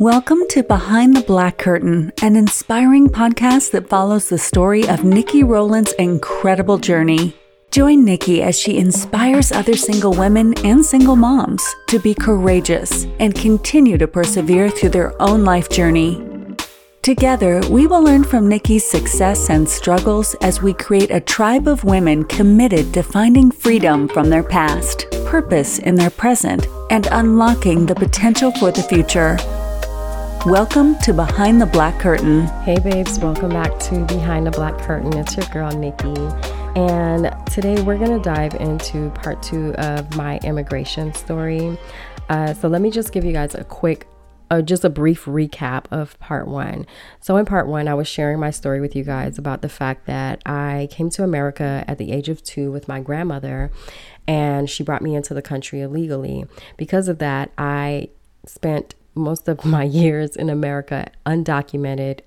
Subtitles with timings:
[0.00, 5.44] Welcome to Behind the Black Curtain, an inspiring podcast that follows the story of Nikki
[5.44, 7.36] Rowland's incredible journey.
[7.70, 13.36] Join Nikki as she inspires other single women and single moms to be courageous and
[13.36, 16.20] continue to persevere through their own life journey.
[17.02, 21.84] Together, we will learn from Nikki's success and struggles as we create a tribe of
[21.84, 27.94] women committed to finding freedom from their past, purpose in their present, and unlocking the
[27.94, 29.36] potential for the future.
[30.46, 32.42] Welcome to Behind the Black Curtain.
[32.64, 35.16] Hey, babes, welcome back to Behind the Black Curtain.
[35.16, 36.14] It's your girl, Nikki.
[36.78, 41.78] And today we're going to dive into part two of my immigration story.
[42.28, 44.06] Uh, so, let me just give you guys a quick
[44.50, 46.84] uh, just a brief recap of part one.
[47.20, 50.04] So, in part one, I was sharing my story with you guys about the fact
[50.08, 53.70] that I came to America at the age of two with my grandmother,
[54.28, 56.44] and she brought me into the country illegally.
[56.76, 58.10] Because of that, I
[58.46, 62.20] spent most of my years in America undocumented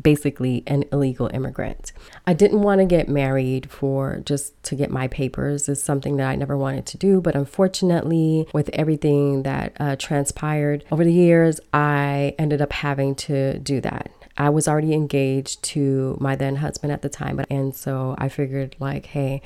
[0.00, 1.92] basically an illegal immigrant.
[2.26, 5.68] I didn't want to get married for just to get my papers.
[5.68, 10.84] Is something that I never wanted to do, but unfortunately, with everything that uh, transpired
[10.90, 14.10] over the years, I ended up having to do that.
[14.38, 18.76] I was already engaged to my then husband at the time, and so I figured
[18.78, 19.42] like, hey,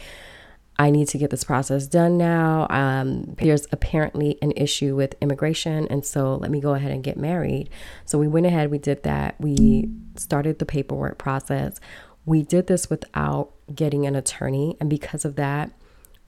[0.78, 2.66] I need to get this process done now.
[2.68, 7.16] Um, there's apparently an issue with immigration, and so let me go ahead and get
[7.16, 7.70] married.
[8.04, 9.40] So we went ahead, we did that.
[9.40, 11.80] We started the paperwork process.
[12.26, 15.70] We did this without getting an attorney, and because of that,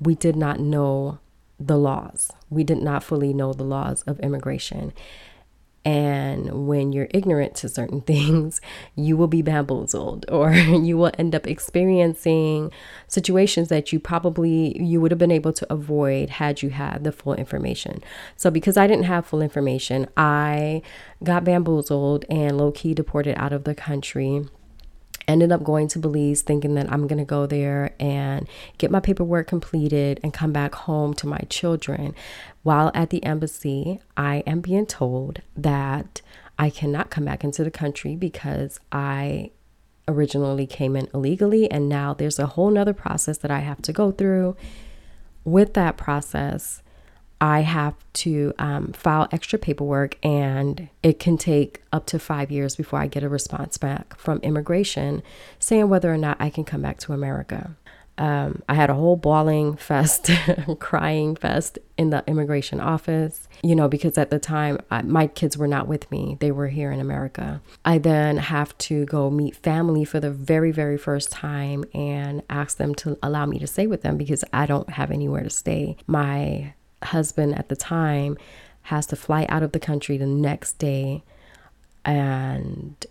[0.00, 1.18] we did not know
[1.60, 2.30] the laws.
[2.48, 4.92] We did not fully know the laws of immigration.
[5.88, 8.60] And when you're ignorant to certain things,
[8.94, 12.70] you will be bamboozled or you will end up experiencing
[13.06, 17.12] situations that you probably you would have been able to avoid had you had the
[17.12, 18.02] full information.
[18.36, 20.82] So because I didn't have full information, I
[21.24, 24.44] got bamboozled and low key deported out of the country
[25.28, 28.98] ended up going to Belize thinking that I'm going to go there and get my
[28.98, 32.14] paperwork completed and come back home to my children.
[32.62, 36.22] While at the embassy, I am being told that
[36.58, 39.50] I cannot come back into the country because I
[40.08, 43.92] originally came in illegally and now there's a whole nother process that I have to
[43.92, 44.56] go through.
[45.44, 46.82] With that process,
[47.40, 52.74] I have to um, file extra paperwork, and it can take up to five years
[52.74, 55.22] before I get a response back from immigration
[55.58, 57.76] saying whether or not I can come back to America.
[58.18, 60.28] Um, I had a whole bawling fest,
[60.80, 65.56] crying fest in the immigration office, you know, because at the time I, my kids
[65.56, 66.36] were not with me.
[66.40, 67.62] They were here in America.
[67.84, 72.76] I then have to go meet family for the very, very first time and ask
[72.76, 75.96] them to allow me to stay with them because I don't have anywhere to stay.
[76.08, 78.36] My husband at the time
[78.82, 81.22] has to fly out of the country the next day.
[82.04, 83.04] And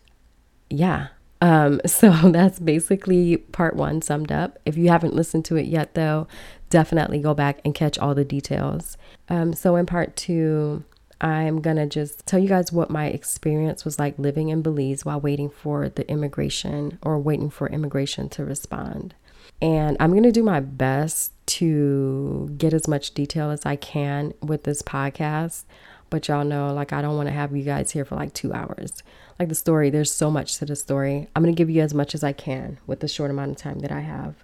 [0.69, 1.07] yeah.
[1.39, 4.59] Um, so that's basically part one summed up.
[4.65, 6.27] If you haven't listened to it yet, though,
[6.69, 8.97] definitely go back and catch all the details.
[9.29, 10.83] Um, so in part two,
[11.19, 15.19] I'm gonna just tell you guys what my experience was like living in Belize while
[15.19, 19.15] waiting for the immigration or waiting for immigration to respond.
[19.61, 24.63] And I'm gonna do my best to get as much detail as I can with
[24.63, 25.63] this podcast.
[26.09, 28.53] But y'all know, like, I don't want to have you guys here for like two
[28.53, 29.03] hours.
[29.39, 31.27] Like, the story, there's so much to the story.
[31.35, 33.57] I'm going to give you as much as I can with the short amount of
[33.57, 34.35] time that I have.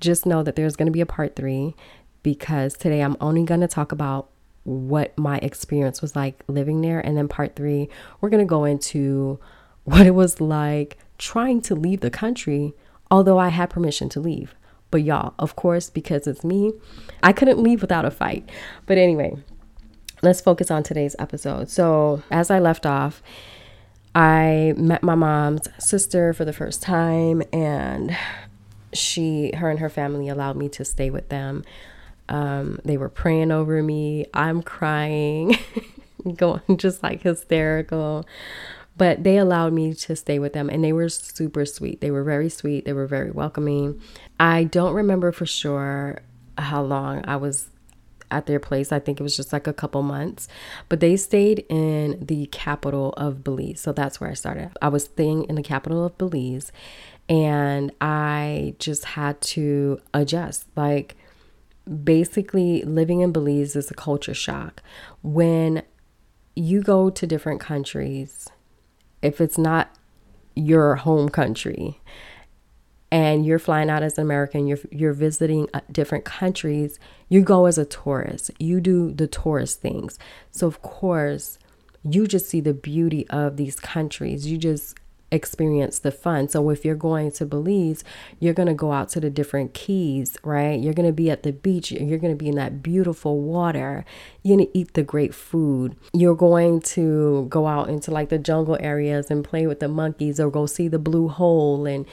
[0.00, 1.74] Just know that there's going to be a part three
[2.22, 4.28] because today I'm only going to talk about
[4.62, 7.00] what my experience was like living there.
[7.00, 7.88] And then part three,
[8.20, 9.40] we're going to go into
[9.84, 12.74] what it was like trying to leave the country,
[13.10, 14.54] although I had permission to leave.
[14.90, 16.72] But y'all, of course, because it's me,
[17.22, 18.48] I couldn't leave without a fight.
[18.86, 19.36] But anyway,
[20.22, 21.68] let's focus on today's episode.
[21.68, 23.22] So, as I left off,
[24.14, 28.16] I met my mom's sister for the first time, and
[28.92, 31.64] she, her, and her family allowed me to stay with them.
[32.28, 34.26] Um, they were praying over me.
[34.34, 35.58] I'm crying,
[36.36, 38.26] going just like hysterical
[38.98, 42.00] but they allowed me to stay with them and they were super sweet.
[42.00, 44.00] They were very sweet, they were very welcoming.
[44.38, 46.20] I don't remember for sure
[46.58, 47.68] how long I was
[48.30, 48.92] at their place.
[48.92, 50.48] I think it was just like a couple months,
[50.88, 53.80] but they stayed in the capital of Belize.
[53.80, 54.70] So that's where I started.
[54.82, 56.72] I was staying in the capital of Belize
[57.28, 60.66] and I just had to adjust.
[60.76, 61.16] Like,
[62.04, 64.82] basically, living in Belize is a culture shock.
[65.22, 65.82] When
[66.54, 68.48] you go to different countries,
[69.22, 69.90] if it's not
[70.54, 72.00] your home country
[73.10, 76.98] and you're flying out as an American, you're you're visiting uh, different countries,
[77.28, 78.50] you go as a tourist.
[78.58, 80.18] You do the tourist things.
[80.50, 81.58] So of course,
[82.04, 84.46] you just see the beauty of these countries.
[84.46, 84.96] You just
[85.30, 86.48] experience the fun.
[86.48, 88.02] So if you're going to Belize,
[88.40, 90.78] you're going to go out to the different keys, right?
[90.78, 91.92] You're going to be at the beach.
[91.92, 94.04] You're going to be in that beautiful water.
[94.42, 95.96] You're going to eat the great food.
[96.12, 100.40] You're going to go out into like the jungle areas and play with the monkeys
[100.40, 102.06] or go see the blue hole and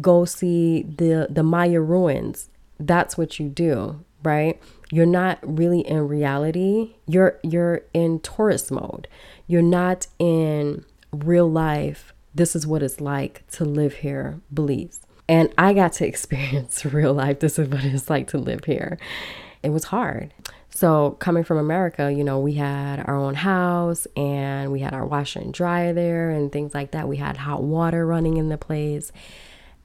[0.00, 2.48] go see the the Maya ruins.
[2.78, 4.60] That's what you do, right?
[4.90, 6.94] You're not really in reality.
[7.06, 9.08] You're you're in tourist mode.
[9.46, 15.00] You're not in real life this is what it's like to live here, Belize.
[15.28, 17.40] And I got to experience real life.
[17.40, 18.98] This is what it's like to live here.
[19.62, 20.32] It was hard.
[20.70, 25.04] So, coming from America, you know, we had our own house and we had our
[25.04, 27.08] washer and dryer there and things like that.
[27.08, 29.12] We had hot water running in the place.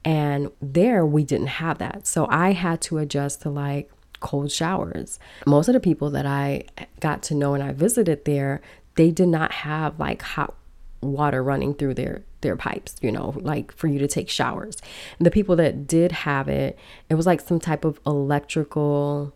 [0.04, 2.06] And there we didn't have that.
[2.06, 3.90] So, I had to adjust to like
[4.20, 5.18] cold showers.
[5.44, 6.64] Most of the people that I
[7.00, 8.62] got to know and I visited there,
[8.94, 10.54] they did not have like hot
[11.00, 14.76] water running through their their pipes, you know, like for you to take showers.
[15.18, 16.78] And the people that did have it,
[17.08, 19.32] it was like some type of electrical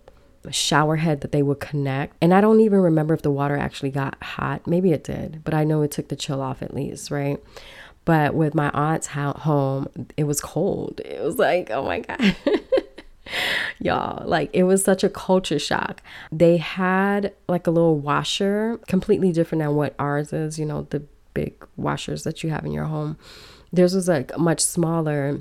[0.50, 2.16] shower head that they would connect.
[2.22, 4.66] And I don't even remember if the water actually got hot.
[4.66, 7.38] Maybe it did, but I know it took the chill off at least, right?
[8.04, 11.00] But with my aunt's home, it was cold.
[11.04, 12.36] It was like, oh my God.
[13.78, 16.02] Y'all, like it was such a culture shock.
[16.32, 21.02] They had like a little washer, completely different than what ours is, you know, the
[21.34, 23.16] big washers that you have in your home.
[23.72, 25.40] Theirs was like much smaller.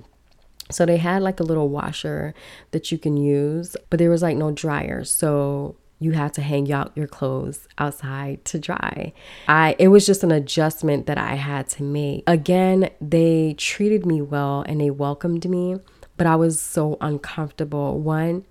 [0.72, 2.34] So they had like a little washer
[2.72, 5.04] that you can use, but there was like no dryer.
[5.04, 9.14] So you had to hang out your clothes outside to dry.
[9.48, 12.24] I it was just an adjustment that I had to make.
[12.26, 15.78] Again, they treated me well and they welcomed me,
[16.18, 18.00] but I was so uncomfortable.
[18.00, 18.46] One,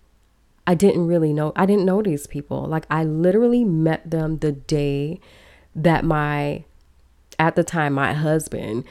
[0.67, 2.67] I didn't really know I didn't know these people.
[2.67, 5.19] Like I literally met them the day
[5.75, 6.65] that my
[7.39, 8.85] at the time, my husband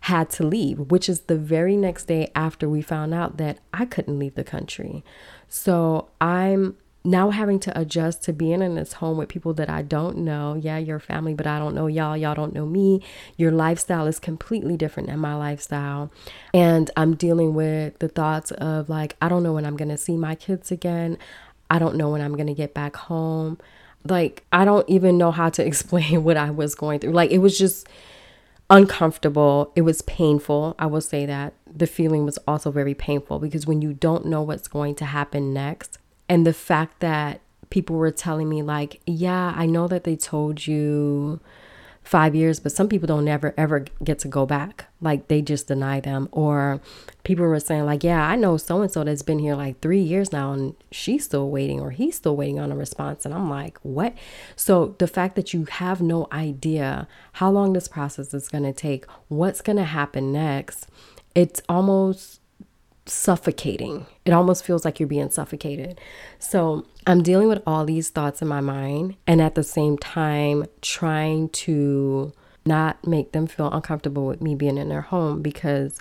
[0.00, 3.86] had to leave, which is the very next day after we found out that I
[3.86, 5.02] couldn't leave the country.
[5.48, 6.76] So I'm
[7.06, 10.54] now having to adjust to being in this home with people that I don't know.
[10.54, 12.16] Yeah, your family, but I don't know y'all.
[12.16, 13.02] Y'all don't know me.
[13.36, 16.10] Your lifestyle is completely different than my lifestyle.
[16.52, 19.98] And I'm dealing with the thoughts of like, I don't know when I'm going to
[19.98, 21.18] see my kids again.
[21.70, 23.58] I don't know when I'm going to get back home
[24.06, 27.12] like I don't even know how to explain what I was going through.
[27.12, 27.88] Like it was just
[28.70, 29.72] uncomfortable.
[29.76, 30.74] It was painful.
[30.78, 31.54] I will say that.
[31.72, 35.52] The feeling was also very painful because when you don't know what's going to happen
[35.52, 35.98] next
[36.28, 37.40] and the fact that
[37.70, 41.40] people were telling me like, "Yeah, I know that they told you
[42.04, 44.86] five years, but some people don't never ever get to go back.
[45.00, 46.28] Like they just deny them.
[46.30, 46.80] Or
[47.24, 50.00] people were saying, like, yeah, I know so and so that's been here like three
[50.00, 53.24] years now and she's still waiting or he's still waiting on a response.
[53.24, 54.14] And I'm like, what?
[54.54, 58.72] So the fact that you have no idea how long this process is going to
[58.72, 60.86] take, what's going to happen next,
[61.34, 62.40] it's almost
[63.06, 64.06] suffocating.
[64.24, 66.00] It almost feels like you're being suffocated.
[66.38, 70.64] So I'm dealing with all these thoughts in my mind and at the same time
[70.80, 72.32] trying to
[72.64, 75.98] not make them feel uncomfortable with me being in their home because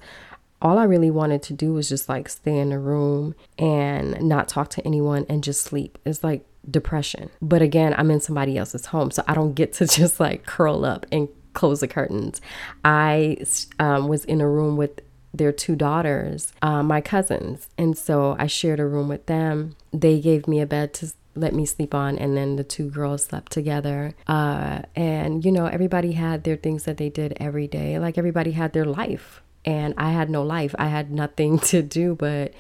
[0.62, 4.48] all I really wanted to do was just like stay in the room and not
[4.48, 5.98] talk to anyone and just sleep.
[6.06, 7.30] It's like depression.
[7.42, 10.86] But again, I'm in somebody else's home, so I don't get to just like curl
[10.86, 12.40] up and close the curtains.
[12.86, 13.38] I
[13.80, 15.02] um, was in a room with
[15.34, 17.68] their two daughters, uh, my cousins.
[17.78, 19.76] And so I shared a room with them.
[19.92, 23.26] They gave me a bed to let me sleep on, and then the two girls
[23.26, 24.14] slept together.
[24.28, 27.98] Uh, and, you know, everybody had their things that they did every day.
[27.98, 29.42] Like everybody had their life.
[29.66, 30.76] And I had no life.
[30.78, 32.54] I had nothing to do but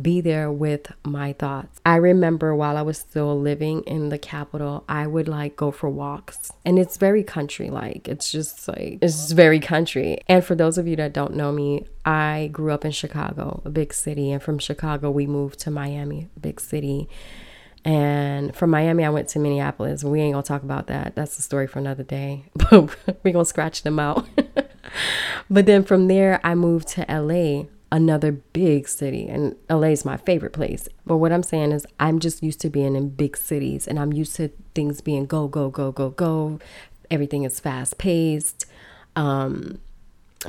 [0.00, 1.80] be there with my thoughts.
[1.84, 5.88] I remember while I was still living in the capital, I would like go for
[5.88, 6.52] walks.
[6.64, 8.08] And it's very country like.
[8.08, 10.20] It's just like, it's very country.
[10.28, 13.70] And for those of you that don't know me, I grew up in Chicago, a
[13.70, 14.30] big city.
[14.30, 17.08] And from Chicago, we moved to Miami, a big city.
[17.84, 20.04] And from Miami, I went to Minneapolis.
[20.04, 21.14] We ain't gonna talk about that.
[21.14, 22.44] That's the story for another day.
[22.70, 24.26] But we're gonna scratch them out.
[25.50, 30.16] but then from there, I moved to LA another big city and LA is my
[30.16, 30.88] favorite place.
[31.06, 34.12] But what I'm saying is I'm just used to being in big cities and I'm
[34.12, 36.58] used to things being go go go go go.
[37.10, 38.66] Everything is fast paced.
[39.16, 39.80] Um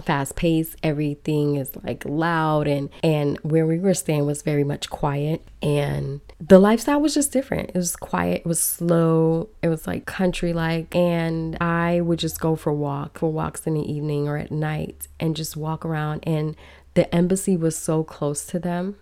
[0.04, 4.90] fast paced everything is like loud and and where we were staying was very much
[4.90, 9.88] quiet and the lifestyle was just different it was quiet it was slow it was
[9.88, 14.28] like country like and i would just go for walk for walks in the evening
[14.28, 16.56] or at night and just walk around and
[17.00, 18.98] the embassy was so close to them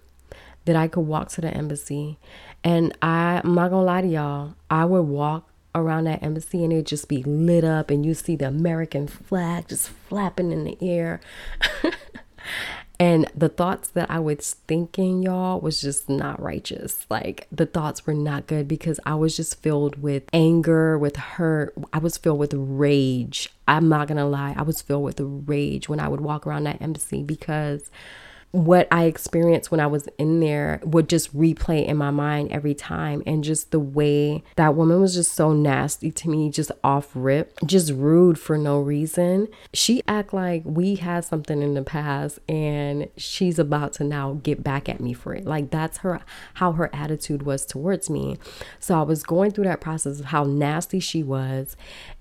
[0.65, 2.19] that I could walk to the embassy.
[2.63, 6.71] And I, I'm not gonna lie to y'all, I would walk around that embassy and
[6.71, 10.77] it'd just be lit up and you see the American flag just flapping in the
[10.79, 11.21] air.
[12.99, 17.05] And the thoughts that I was thinking, y'all, was just not righteous.
[17.09, 21.75] Like the thoughts were not good because I was just filled with anger, with hurt.
[21.93, 23.49] I was filled with rage.
[23.67, 26.81] I'm not gonna lie, I was filled with rage when I would walk around that
[26.81, 27.91] embassy because
[28.51, 32.73] what I experienced when I was in there would just replay in my mind every
[32.73, 33.21] time.
[33.25, 37.53] And just the way that woman was just so nasty to me, just off rip,
[37.65, 39.47] just rude for no reason.
[39.73, 44.63] She act like we had something in the past and she's about to now get
[44.63, 45.45] back at me for it.
[45.45, 46.21] Like that's her
[46.55, 48.37] how her attitude was towards me.
[48.79, 51.75] So I was going through that process of how nasty she was.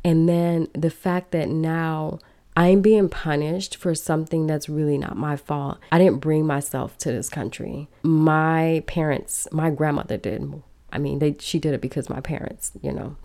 [0.05, 2.19] And then the fact that now
[2.57, 5.79] I'm being punished for something that's really not my fault.
[5.93, 7.89] I didn't bring myself to this country.
[8.03, 10.63] My parents, my grandmother did.
[10.91, 13.17] I mean, they she did it because my parents, you know.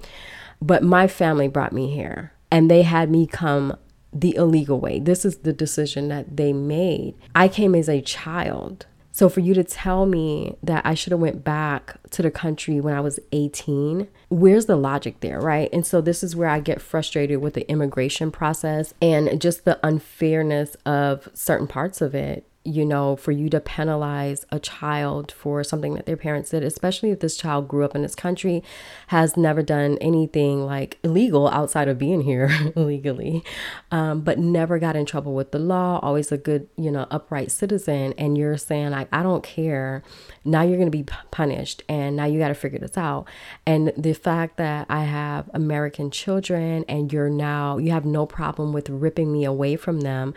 [0.61, 3.77] But my family brought me here and they had me come
[4.13, 5.00] the illegal way.
[5.00, 7.15] This is the decision that they made.
[7.33, 8.85] I came as a child.
[9.11, 12.79] So for you to tell me that I should have went back to the country
[12.79, 15.69] when I was 18, where's the logic there, right?
[15.73, 19.79] And so this is where I get frustrated with the immigration process and just the
[19.85, 25.63] unfairness of certain parts of it you know, for you to penalize a child for
[25.63, 28.63] something that their parents did, especially if this child grew up in this country,
[29.07, 33.43] has never done anything like illegal outside of being here legally,
[33.89, 37.51] um, but never got in trouble with the law, always a good, you know, upright
[37.51, 38.13] citizen.
[38.17, 40.03] And you're saying, like, I don't care.
[40.45, 41.83] Now you're going to be punished.
[41.89, 43.27] And now you got to figure this out.
[43.65, 48.71] And the fact that I have American children and you're now, you have no problem
[48.71, 50.35] with ripping me away from them,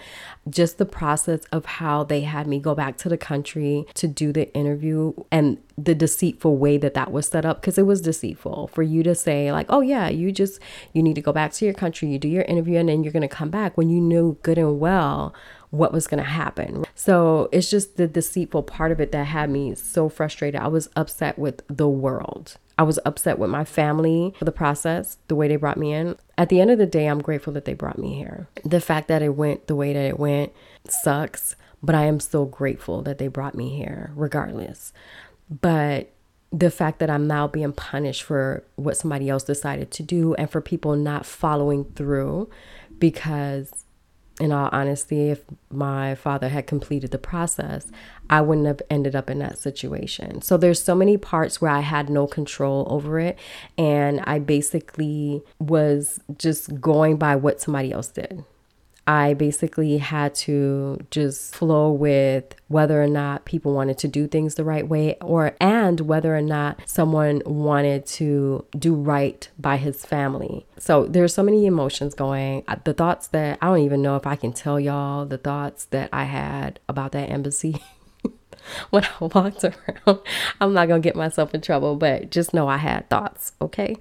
[0.48, 4.06] just the process of how they they had me go back to the country to
[4.06, 8.00] do the interview and the deceitful way that that was set up because it was
[8.00, 10.60] deceitful for you to say like oh yeah you just
[10.92, 13.12] you need to go back to your country you do your interview and then you're
[13.12, 15.34] going to come back when you knew good and well
[15.70, 16.84] what was going to happen.
[16.94, 20.60] So it's just the deceitful part of it that had me so frustrated.
[20.60, 22.58] I was upset with the world.
[22.78, 26.16] I was upset with my family for the process, the way they brought me in.
[26.38, 28.48] At the end of the day, I'm grateful that they brought me here.
[28.64, 30.52] The fact that it went the way that it went
[30.88, 34.92] sucks but I am still grateful that they brought me here regardless.
[35.50, 36.10] But
[36.50, 40.48] the fact that I'm now being punished for what somebody else decided to do and
[40.48, 42.48] for people not following through
[42.98, 43.84] because
[44.40, 47.90] in all honesty, if my father had completed the process,
[48.30, 50.42] I wouldn't have ended up in that situation.
[50.42, 53.38] So there's so many parts where I had no control over it
[53.76, 58.44] and I basically was just going by what somebody else did.
[59.06, 64.54] I basically had to just flow with whether or not people wanted to do things
[64.54, 70.04] the right way or and whether or not someone wanted to do right by his
[70.04, 70.66] family.
[70.78, 72.64] So there's so many emotions going.
[72.66, 75.84] Uh, the thoughts that I don't even know if I can tell y'all the thoughts
[75.86, 77.76] that I had about that embassy.
[78.90, 80.20] when I walked around.
[80.60, 83.96] I'm not going to get myself in trouble, but just know I had thoughts, okay?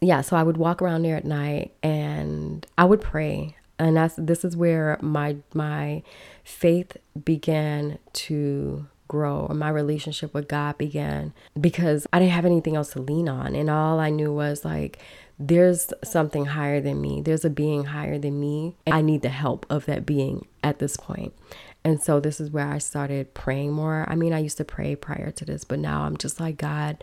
[0.00, 4.14] Yeah, so I would walk around there at night and I would pray and that's
[4.16, 6.02] this is where my my
[6.44, 12.76] faith began to grow or my relationship with God began because I didn't have anything
[12.76, 13.54] else to lean on.
[13.54, 14.98] And all I knew was like
[15.38, 17.20] there's something higher than me.
[17.20, 18.76] There's a being higher than me.
[18.86, 21.34] I need the help of that being at this point.
[21.84, 24.06] And so this is where I started praying more.
[24.08, 27.02] I mean I used to pray prior to this but now I'm just like God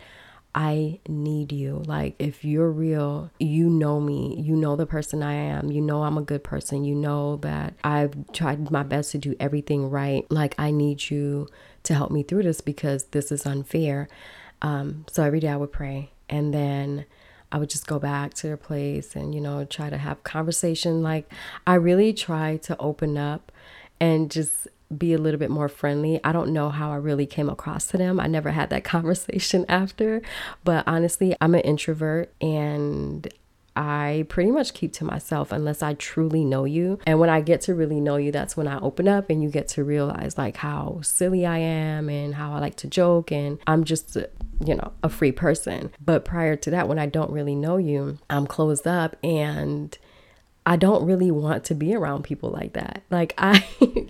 [0.54, 1.82] I need you.
[1.86, 4.38] Like, if you're real, you know me.
[4.38, 5.70] You know the person I am.
[5.70, 6.84] You know I'm a good person.
[6.84, 10.30] You know that I've tried my best to do everything right.
[10.30, 11.48] Like, I need you
[11.84, 14.08] to help me through this because this is unfair.
[14.60, 16.10] Um, so every day I would pray.
[16.28, 17.06] And then
[17.50, 21.02] I would just go back to their place and, you know, try to have conversation.
[21.02, 21.32] Like,
[21.66, 23.52] I really try to open up
[24.00, 24.68] and just
[24.98, 26.20] be a little bit more friendly.
[26.24, 28.20] I don't know how I really came across to them.
[28.20, 30.22] I never had that conversation after,
[30.64, 33.32] but honestly, I'm an introvert and
[33.74, 36.98] I pretty much keep to myself unless I truly know you.
[37.06, 39.48] And when I get to really know you, that's when I open up and you
[39.48, 43.58] get to realize like how silly I am and how I like to joke and
[43.66, 44.16] I'm just
[44.64, 45.90] you know, a free person.
[46.04, 49.96] But prior to that when I don't really know you, I'm closed up and
[50.64, 53.02] I don't really want to be around people like that.
[53.10, 53.64] Like I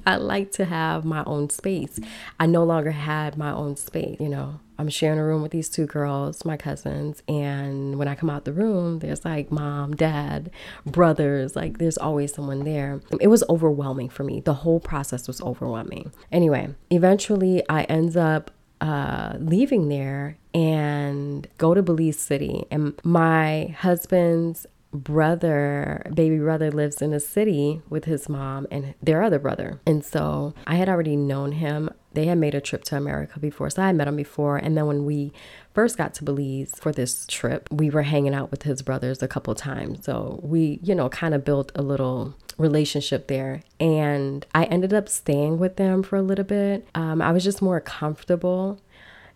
[0.06, 1.98] I like to have my own space.
[2.38, 4.60] I no longer had my own space, you know.
[4.78, 8.44] I'm sharing a room with these two girls, my cousins, and when I come out
[8.44, 10.50] the room, there's like mom, dad,
[10.84, 13.00] brothers, like there's always someone there.
[13.20, 14.40] It was overwhelming for me.
[14.40, 16.12] The whole process was overwhelming.
[16.32, 22.64] Anyway, eventually I ends up uh, leaving there and go to Belize City.
[22.70, 29.22] And my husband's brother, baby brother, lives in a city with his mom and their
[29.22, 29.80] other brother.
[29.86, 31.90] And so I had already known him.
[32.12, 34.58] They had made a trip to America before, so I had met him before.
[34.58, 35.32] And then when we
[35.72, 39.28] first got to Belize for this trip, we were hanging out with his brothers a
[39.28, 40.04] couple times.
[40.04, 43.62] So we, you know, kind of built a little relationship there.
[43.80, 46.86] And I ended up staying with them for a little bit.
[46.94, 48.78] Um, I was just more comfortable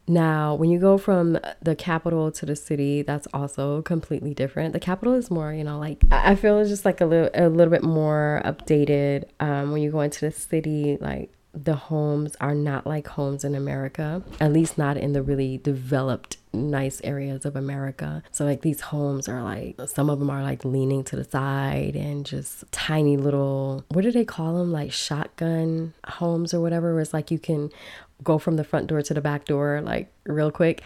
[0.09, 4.73] now, when you go from the capital to the city, that's also completely different.
[4.73, 7.49] The capital is more, you know, like I feel it's just like a little a
[7.49, 9.25] little bit more updated.
[9.41, 13.55] Um, when you go into the city, like the homes are not like homes in
[13.55, 18.23] America, at least not in the really developed nice areas of America.
[18.31, 21.97] So like these homes are like some of them are like leaning to the side
[21.97, 27.03] and just tiny little what do they call them like shotgun homes or whatever where
[27.03, 27.71] it's like you can
[28.23, 30.83] go from the front door to the back door like real quick.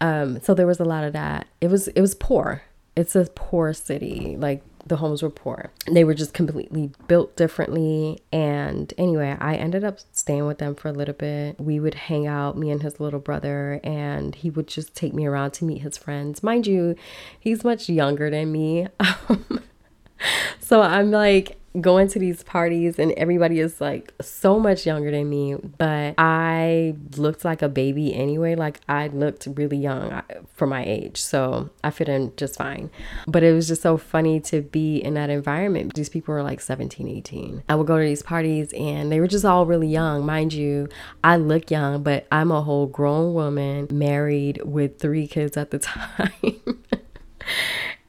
[0.00, 1.46] Um, so there was a lot of that.
[1.60, 2.62] It was it was poor.
[2.96, 4.36] It's a poor city.
[4.38, 5.70] Like the homes were poor.
[5.90, 8.22] They were just completely built differently.
[8.32, 11.58] And anyway, I ended up staying with them for a little bit.
[11.58, 15.26] We would hang out, me and his little brother, and he would just take me
[15.26, 16.42] around to meet his friends.
[16.42, 16.96] Mind you,
[17.40, 18.88] he's much younger than me.
[20.60, 25.28] so I'm like, going to these parties and everybody is like so much younger than
[25.28, 28.54] me, but I looked like a baby anyway.
[28.54, 30.22] Like I looked really young uh,
[30.54, 31.20] for my age.
[31.20, 32.90] So I fit in just fine.
[33.26, 35.94] But it was just so funny to be in that environment.
[35.94, 37.64] These people were like 17, 18.
[37.68, 40.24] I would go to these parties and they were just all really young.
[40.24, 40.88] Mind you,
[41.24, 45.78] I look young, but I'm a whole grown woman married with three kids at the
[45.80, 46.84] time.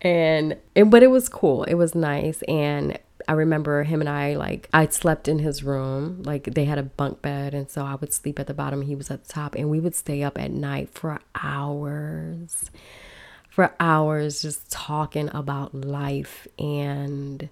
[0.01, 1.63] And it, but it was cool.
[1.63, 2.41] It was nice.
[2.43, 6.21] And I remember him and I like I slept in his room.
[6.23, 7.53] Like they had a bunk bed.
[7.53, 9.55] And so I would sleep at the bottom, he was at the top.
[9.55, 12.69] And we would stay up at night for hours.
[13.49, 16.47] For hours just talking about life.
[16.59, 17.49] And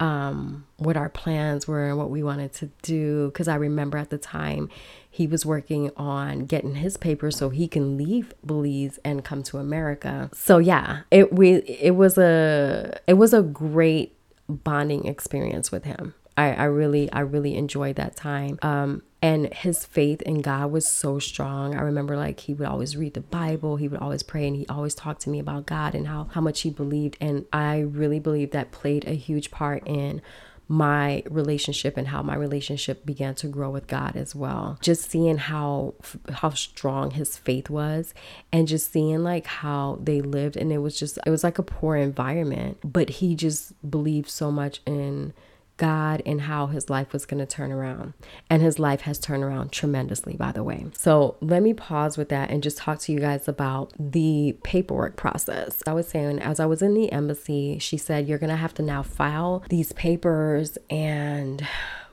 [0.00, 3.28] um, what our plans were and what we wanted to do.
[3.28, 4.68] Because I remember at the time
[5.10, 9.58] he was working on getting his papers so he can leave Belize and come to
[9.58, 10.30] America.
[10.32, 14.16] So yeah, it we it was a it was a great
[14.48, 16.14] bonding experience with him.
[16.36, 18.58] I, I really, I really enjoyed that time.
[18.62, 21.76] Um, and his faith in God was so strong.
[21.76, 24.66] I remember like he would always read the Bible, he would always pray, and he
[24.66, 27.16] always talked to me about God and how how much he believed.
[27.20, 30.20] And I really believe that played a huge part in
[30.68, 34.78] my relationship and how my relationship began to grow with God as well.
[34.80, 35.94] Just seeing how
[36.30, 38.14] how strong his faith was
[38.52, 41.62] and just seeing like how they lived and it was just it was like a
[41.62, 45.32] poor environment, but he just believed so much in
[45.76, 48.14] God and how his life was going to turn around.
[48.48, 50.86] And his life has turned around tremendously, by the way.
[50.96, 55.16] So let me pause with that and just talk to you guys about the paperwork
[55.16, 55.82] process.
[55.86, 58.74] I was saying, as I was in the embassy, she said, You're going to have
[58.74, 61.66] to now file these papers and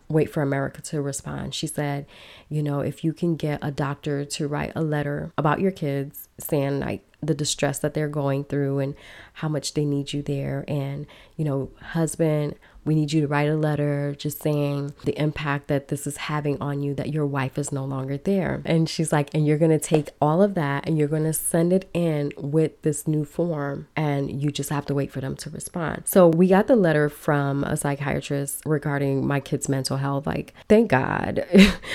[0.09, 1.53] wait for America to respond.
[1.53, 2.07] She said,
[2.49, 6.29] you know, if you can get a doctor to write a letter about your kids
[6.39, 8.95] saying like the distress that they're going through and
[9.33, 12.55] how much they need you there and, you know, husband,
[12.89, 16.59] we need you to write a letter just saying the impact that this is having
[16.59, 18.63] on you, that your wife is no longer there.
[18.65, 21.33] And she's like, and you're going to take all of that and you're going to
[21.33, 25.35] send it in with this new form, and you just have to wait for them
[25.35, 26.01] to respond.
[26.05, 30.25] So we got the letter from a psychiatrist regarding my kid's mental health.
[30.25, 31.45] Like, thank God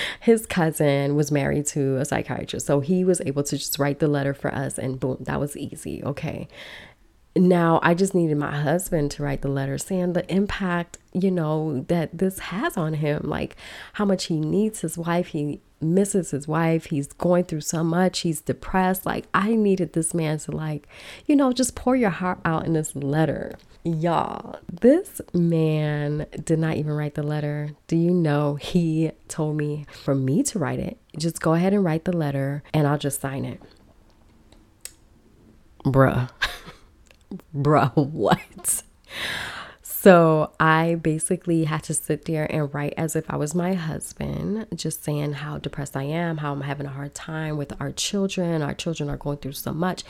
[0.21, 2.67] his cousin was married to a psychiatrist.
[2.67, 5.57] So he was able to just write the letter for us, and boom, that was
[5.57, 6.01] easy.
[6.05, 6.47] Okay
[7.35, 11.83] now I just needed my husband to write the letter saying the impact, you know,
[11.89, 13.57] that this has on him, like
[13.93, 18.19] how much he needs his wife, he misses his wife, he's going through so much,
[18.19, 19.05] he's depressed.
[19.05, 20.87] Like I needed this man to like,
[21.25, 23.55] you know, just pour your heart out in this letter.
[23.83, 27.69] Y'all, this man did not even write the letter.
[27.87, 30.97] Do you know he told me for me to write it?
[31.17, 33.61] Just go ahead and write the letter and I'll just sign it.
[35.83, 36.29] Bruh.
[37.53, 38.83] Bro, what?
[39.81, 44.67] So I basically had to sit there and write as if I was my husband,
[44.75, 48.61] just saying how depressed I am, how I'm having a hard time with our children.
[48.61, 50.03] Our children are going through so much.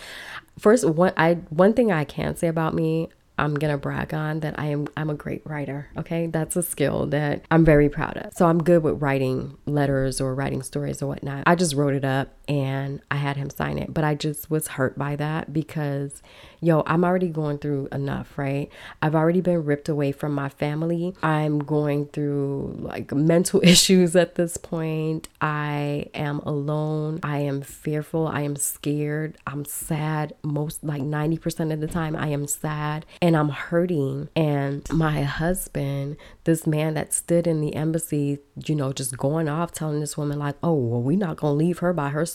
[0.59, 4.59] First, one I one thing I can say about me, I'm gonna brag on that
[4.59, 5.87] I am I'm a great writer.
[5.97, 8.33] Okay, that's a skill that I'm very proud of.
[8.33, 11.43] So I'm good with writing letters or writing stories or whatnot.
[11.45, 13.93] I just wrote it up and I had him sign it.
[13.93, 16.21] But I just was hurt by that because,
[16.61, 18.69] yo, I'm already going through enough, right?
[19.01, 21.15] I've already been ripped away from my family.
[21.23, 25.27] I'm going through like mental issues at this point.
[25.41, 27.19] I am alone.
[27.23, 28.27] I am fearful.
[28.27, 29.37] I am scared.
[29.47, 30.33] I'm sad.
[30.43, 34.29] Most like 90% of the time, I am sad and I'm hurting.
[34.35, 39.71] And my husband, this man that stood in the embassy, you know, just going off
[39.71, 42.34] telling this woman, like, oh, well, we're not going to leave her by herself.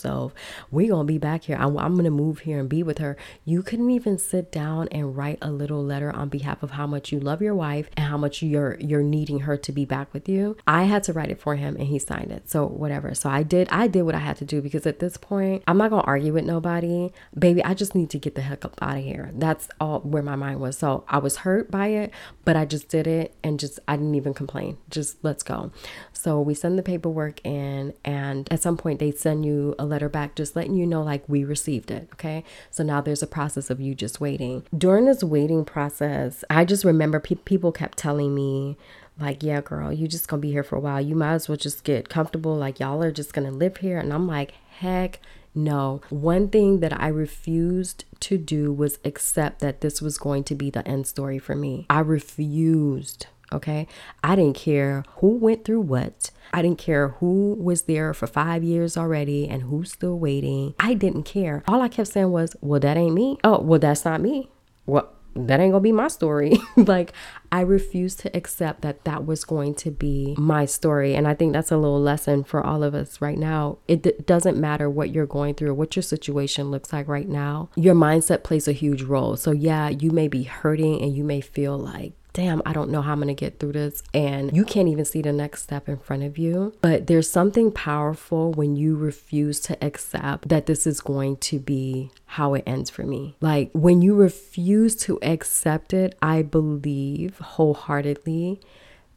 [0.71, 1.57] We're going to be back here.
[1.59, 3.17] I'm, I'm going to move here and be with her.
[3.45, 7.11] You couldn't even sit down and write a little letter on behalf of how much
[7.11, 10.27] you love your wife and how much you're you're needing her to be back with
[10.27, 10.57] you.
[10.67, 12.49] I had to write it for him and he signed it.
[12.49, 13.13] So whatever.
[13.15, 15.77] So I did I did what I had to do because at this point, I'm
[15.77, 17.11] not going to argue with nobody.
[17.37, 19.31] Baby, I just need to get the heck up out of here.
[19.33, 20.77] That's all where my mind was.
[20.77, 22.11] So I was hurt by it,
[22.45, 24.77] but I just did it and just I didn't even complain.
[24.89, 25.71] Just let's go.
[26.13, 30.09] So we send the paperwork in, and at some point, they send you a letter
[30.09, 32.09] back just letting you know, like, we received it.
[32.13, 32.43] Okay.
[32.71, 34.63] So now there's a process of you just waiting.
[34.75, 38.77] During this waiting process, I just remember pe- people kept telling me,
[39.19, 40.99] like, yeah, girl, you just gonna be here for a while.
[40.99, 42.55] You might as well just get comfortable.
[42.55, 43.99] Like, y'all are just gonna live here.
[43.99, 45.19] And I'm like, heck
[45.53, 46.01] no.
[46.09, 50.69] One thing that I refused to do was accept that this was going to be
[50.69, 51.85] the end story for me.
[51.89, 53.27] I refused.
[53.53, 53.87] Okay.
[54.23, 56.31] I didn't care who went through what.
[56.53, 60.73] I didn't care who was there for five years already and who's still waiting.
[60.79, 61.63] I didn't care.
[61.67, 63.37] All I kept saying was, well, that ain't me.
[63.43, 64.49] Oh, well, that's not me.
[64.85, 66.57] Well, that ain't gonna be my story.
[66.75, 67.13] like,
[67.51, 71.15] I refused to accept that that was going to be my story.
[71.15, 73.77] And I think that's a little lesson for all of us right now.
[73.87, 77.69] It d- doesn't matter what you're going through, what your situation looks like right now.
[77.75, 79.37] Your mindset plays a huge role.
[79.37, 83.01] So, yeah, you may be hurting and you may feel like, damn, I don't know
[83.01, 84.03] how I'm gonna get through this.
[84.13, 86.73] And you can't even see the next step in front of you.
[86.81, 92.11] But there's something powerful when you refuse to accept that this is going to be
[92.25, 93.35] how it ends for me.
[93.41, 98.61] Like when you refuse to accept it, I believe wholeheartedly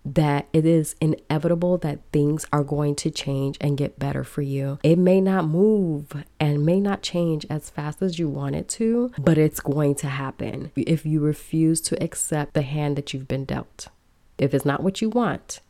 [0.05, 4.79] that it is inevitable that things are going to change and get better for you.
[4.83, 9.13] It may not move and may not change as fast as you want it to,
[9.19, 13.45] but it's going to happen if you refuse to accept the hand that you've been
[13.45, 13.89] dealt.
[14.37, 15.61] If it's not what you want,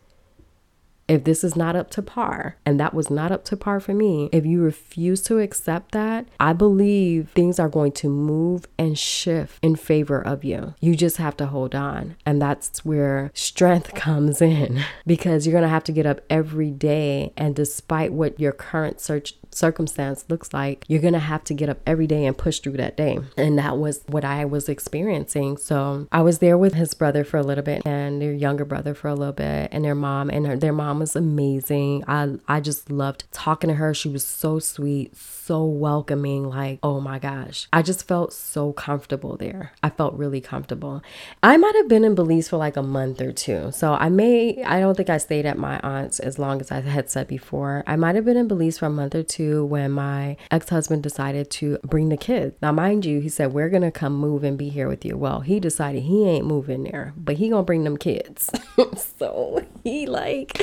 [1.09, 3.95] if this is not up to par, and that was not up to par for
[3.95, 8.99] me, if you refuse to accept that, I believe things are going to move and
[8.99, 10.75] shift in favor of you.
[10.81, 12.17] You just have to hold on.
[12.25, 16.71] And that's where strength comes in because you're going to have to get up every
[16.71, 17.33] day.
[17.37, 21.69] And despite what your current search circumstance looks like, you're going to have to get
[21.69, 23.19] up every day and push through that day.
[23.37, 25.57] And that was what I was experiencing.
[25.57, 28.95] So I was there with his brother for a little bit and their younger brother
[28.95, 32.05] for a little bit and their mom and her, their mom was amazing.
[32.09, 33.95] I I just loved talking to her.
[33.95, 36.49] She was so sweet, so welcoming.
[36.49, 37.69] Like, oh my gosh.
[37.73, 39.73] I just felt so comfortable there.
[39.83, 41.03] I felt really comfortable.
[41.43, 43.71] I might have been in Belize for like a month or two.
[43.73, 46.81] So I may I don't think I stayed at my aunt's as long as I
[46.81, 47.85] had said before.
[47.87, 51.03] I might have been in Belize for a month or two when my ex husband
[51.03, 52.57] decided to bring the kids.
[52.63, 55.17] Now, mind you, he said, We're going to come move and be here with you.
[55.17, 58.51] Well, he decided he ain't moving there, but he going to bring them kids.
[59.19, 60.63] so he like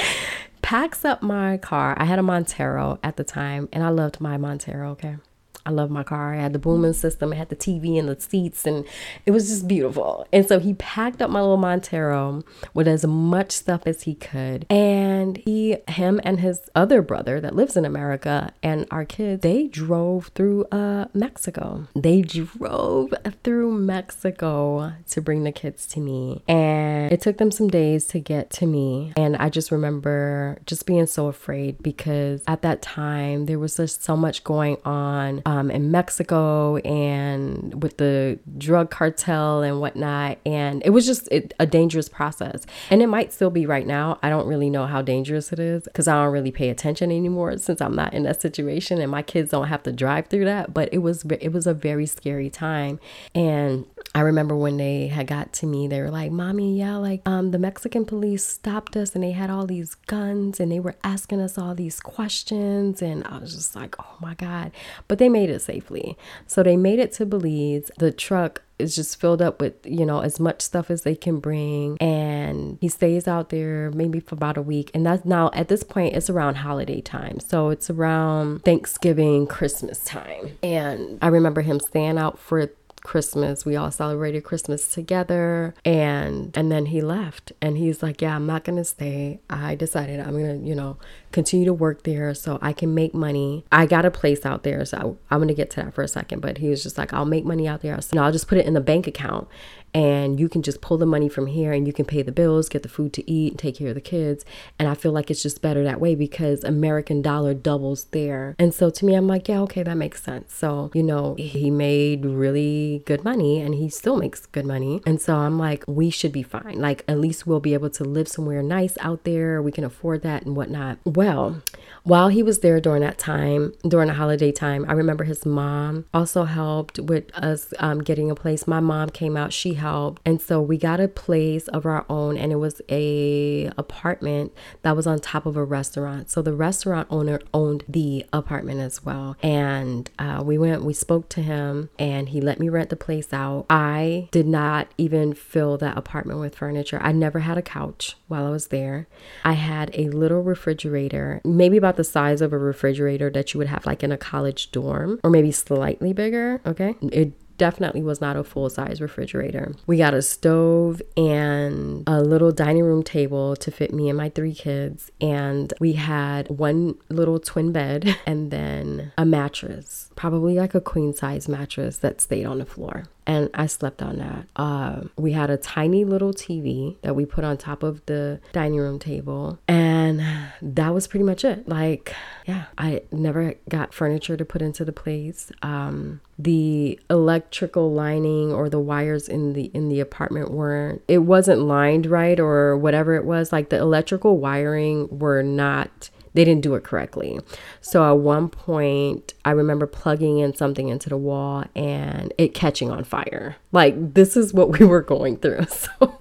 [0.61, 1.95] packs up my car.
[1.97, 5.17] I had a Montero at the time, and I loved my Montero, okay?
[5.65, 6.33] I love my car.
[6.33, 8.85] I had the booming system, it had the TV and the seats, and
[9.25, 10.27] it was just beautiful.
[10.33, 12.43] And so he packed up my little Montero
[12.73, 14.65] with as much stuff as he could.
[14.69, 19.67] And he, him, and his other brother that lives in America and our kids, they
[19.67, 21.87] drove through uh, Mexico.
[21.95, 26.43] They drove through Mexico to bring the kids to me.
[26.47, 29.13] And it took them some days to get to me.
[29.15, 34.03] And I just remember just being so afraid because at that time there was just
[34.03, 40.37] so much going on um, in Mexico and with the drug cartel and whatnot.
[40.45, 42.65] And it was just it, a dangerous process.
[42.89, 44.17] And it might still be right now.
[44.23, 47.57] I don't really know how dangerous it is because I don't really pay attention anymore
[47.57, 50.73] since I'm not in that situation and my kids don't have to drive through that.
[50.73, 53.01] But it was it was a very scary time.
[53.35, 57.21] And I remember when they had got to me, they were like, Mommy, yeah, like
[57.25, 60.95] um the Mexican police stopped us and they had all these guns and they were
[61.03, 63.01] asking us all these questions.
[63.01, 64.71] And I was just like, oh my God.
[65.07, 66.17] But they made it safely.
[66.47, 67.89] So they made it to Belize.
[67.97, 71.39] The truck is just filled up with, you know, as much stuff as they can
[71.39, 71.97] bring.
[72.01, 74.91] And he stays out there maybe for about a week.
[74.93, 77.39] And that's now at this point, it's around holiday time.
[77.39, 80.57] So it's around Thanksgiving, Christmas time.
[80.63, 82.71] And I remember him staying out for
[83.03, 83.65] Christmas.
[83.65, 88.45] We all celebrated Christmas together and and then he left and he's like, "Yeah, I'm
[88.45, 89.39] not going to stay.
[89.49, 90.97] I decided I'm going to, you know,
[91.31, 93.65] continue to work there so I can make money.
[93.71, 96.07] I got a place out there, so I'm going to get to that for a
[96.07, 97.99] second, but he was just like, "I'll make money out there.
[98.01, 99.47] So I'll just put it in the bank account
[99.93, 102.69] and you can just pull the money from here and you can pay the bills,
[102.69, 104.45] get the food to eat, and take care of the kids.
[104.79, 108.55] And I feel like it's just better that way because American dollar doubles there.
[108.57, 110.53] And so to me, I'm like, yeah, okay, that makes sense.
[110.53, 115.01] So, you know, he made really good money and he still makes good money.
[115.05, 116.79] And so I'm like, we should be fine.
[116.79, 119.61] Like, at least we'll be able to live somewhere nice out there.
[119.61, 120.99] We can afford that and whatnot.
[121.05, 121.61] Well,
[122.03, 126.05] while he was there during that time, during the holiday time, I remember his mom
[126.13, 128.67] also helped with us um, getting a place.
[128.67, 130.21] My mom came out, she helped.
[130.25, 134.95] And so we got a place of our own and it was a apartment that
[134.95, 136.29] was on top of a restaurant.
[136.29, 139.37] So the restaurant owner owned the apartment as well.
[139.43, 143.31] And uh, we went, we spoke to him and he let me rent the place
[143.31, 143.65] out.
[143.69, 146.99] I did not even fill that apartment with furniture.
[147.01, 149.07] I never had a couch while I was there.
[149.43, 153.67] I had a little refrigerator, maybe about the size of a refrigerator that you would
[153.67, 156.61] have like in a college dorm or maybe slightly bigger.
[156.65, 156.95] Okay.
[157.01, 159.71] It definitely was not a full size refrigerator.
[159.85, 164.29] We got a stove and a little dining room table to fit me and my
[164.29, 165.11] three kids.
[165.21, 171.13] And we had one little twin bed and then a mattress, probably like a queen
[171.13, 174.47] size mattress that stayed on the floor and I slept on that.
[174.55, 178.79] Uh, we had a tiny little TV that we put on top of the dining
[178.79, 180.21] room table, and
[180.61, 181.67] that was pretty much it.
[181.67, 182.13] Like,
[182.45, 185.51] yeah, I never got furniture to put into the place.
[185.61, 191.01] Um, the electrical lining or the wires in the in the apartment weren't.
[191.07, 193.51] It wasn't lined right or whatever it was.
[193.51, 197.39] Like the electrical wiring were not they didn't do it correctly.
[197.81, 202.89] So at one point, I remember plugging in something into the wall and it catching
[202.89, 203.57] on fire.
[203.71, 205.65] Like, this is what we were going through.
[205.99, 206.17] So.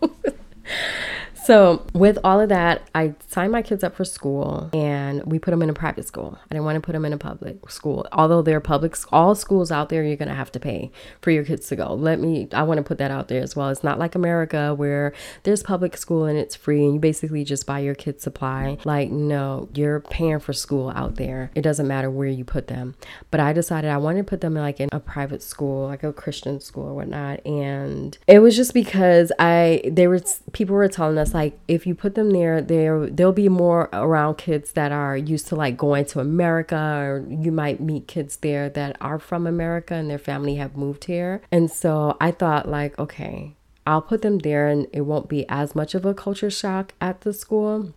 [1.44, 5.53] So, with all of that, I signed my kids up for school and we put
[5.53, 6.38] them in a private school.
[6.38, 8.07] I didn't want to put them in a public school.
[8.12, 10.90] Although they're public, all schools out there, you're going to have to pay
[11.22, 11.94] for your kids to go.
[11.94, 13.70] Let me, I want to put that out there as well.
[13.70, 17.66] It's not like America where there's public school and it's free and you basically just
[17.66, 18.76] buy your kids supply.
[18.85, 21.50] Like, no, you're paying for school out there.
[21.55, 22.94] It doesn't matter where you put them.
[23.31, 26.03] But I decided I wanted to put them in like in a private school, like
[26.03, 27.44] a Christian school or whatnot.
[27.46, 31.94] And it was just because I, there was, people were telling us, like if you
[31.94, 36.04] put them there there they'll be more around kids that are used to like going
[36.04, 40.56] to America or you might meet kids there that are from America and their family
[40.56, 43.54] have moved here and so I thought like okay
[43.86, 47.22] I'll put them there and it won't be as much of a culture shock at
[47.22, 47.94] the school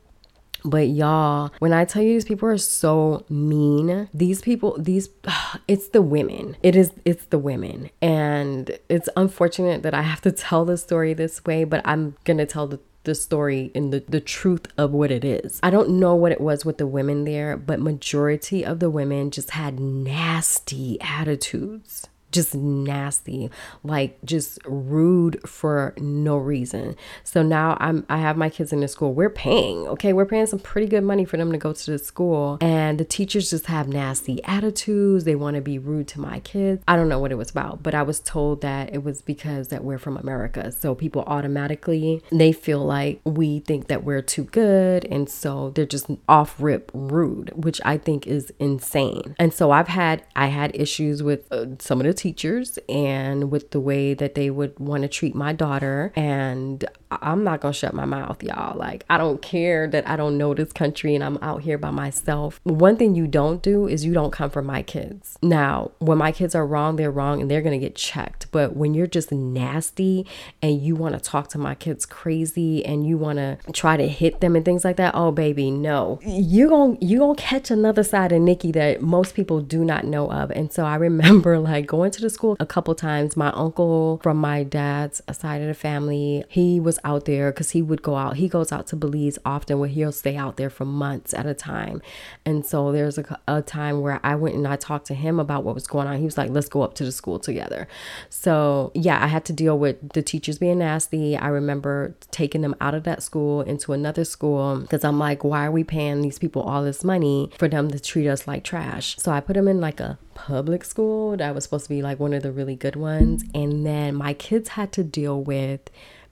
[0.66, 5.10] but y'all, when I tell you these people are so mean, these people, these,
[5.68, 6.56] it's the women.
[6.64, 7.90] It is, it's the women.
[8.02, 12.38] And it's unfortunate that I have to tell the story this way, but I'm going
[12.38, 15.60] to tell the the story and the, the truth of what it is.
[15.62, 19.32] I don't know what it was with the women there, but majority of the women
[19.32, 23.50] just had nasty attitudes just nasty,
[23.84, 26.96] like just rude for no reason.
[27.24, 29.14] So now I'm I have my kids in the school.
[29.14, 30.12] We're paying, okay?
[30.14, 32.58] We're paying some pretty good money for them to go to the school.
[32.62, 35.24] And the teachers just have nasty attitudes.
[35.24, 36.84] They want to be rude to my kids.
[36.88, 39.70] I don't know what it was about, but I was told that it was because
[39.70, 40.72] that we're from America.
[40.72, 45.86] So people automatically they feel like we think that we're too good and so they're
[45.86, 49.36] just off rip rude, which I think is insane.
[49.38, 53.72] And so I've had I had issues with uh, some of the teachers and with
[53.72, 56.14] the way that they would want to treat my daughter.
[56.16, 58.78] And I'm not gonna shut my mouth, y'all.
[58.78, 61.92] Like, I don't care that I don't know this country and I'm out here by
[61.92, 62.62] myself.
[62.64, 65.38] One thing you don't do is you don't come for my kids.
[65.44, 68.48] Now, when my kids are wrong, they're wrong and they're gonna get checked.
[68.52, 70.26] But when you're just nasty
[70.62, 74.56] and you wanna talk to my kids crazy and you wanna try to hit them
[74.56, 76.20] and things like that, oh baby, no.
[76.24, 80.32] You're gonna you gonna catch another side of Nikki that most people do not know
[80.32, 80.52] of.
[80.52, 83.36] And so I remember like going to the school a couple times.
[83.36, 87.82] My uncle from my dad's side of the family, he was out there because he
[87.82, 88.38] would go out.
[88.38, 91.54] He goes out to Belize often where he'll stay out there for months at a
[91.54, 92.02] time.
[92.46, 95.64] And so there's a, a time where I went and I talked to him about
[95.64, 96.18] what was going on.
[96.18, 97.88] He was like, let's go up to the school together.
[98.30, 101.36] So yeah, I had to deal with the teachers being nasty.
[101.36, 105.66] I remember taking them out of that school into another school because I'm like, why
[105.66, 109.18] are we paying these people all this money for them to treat us like trash?
[109.18, 112.20] So I put them in like a public school that was supposed to be like
[112.20, 113.44] one of the really good ones.
[113.54, 115.82] And then my kids had to deal with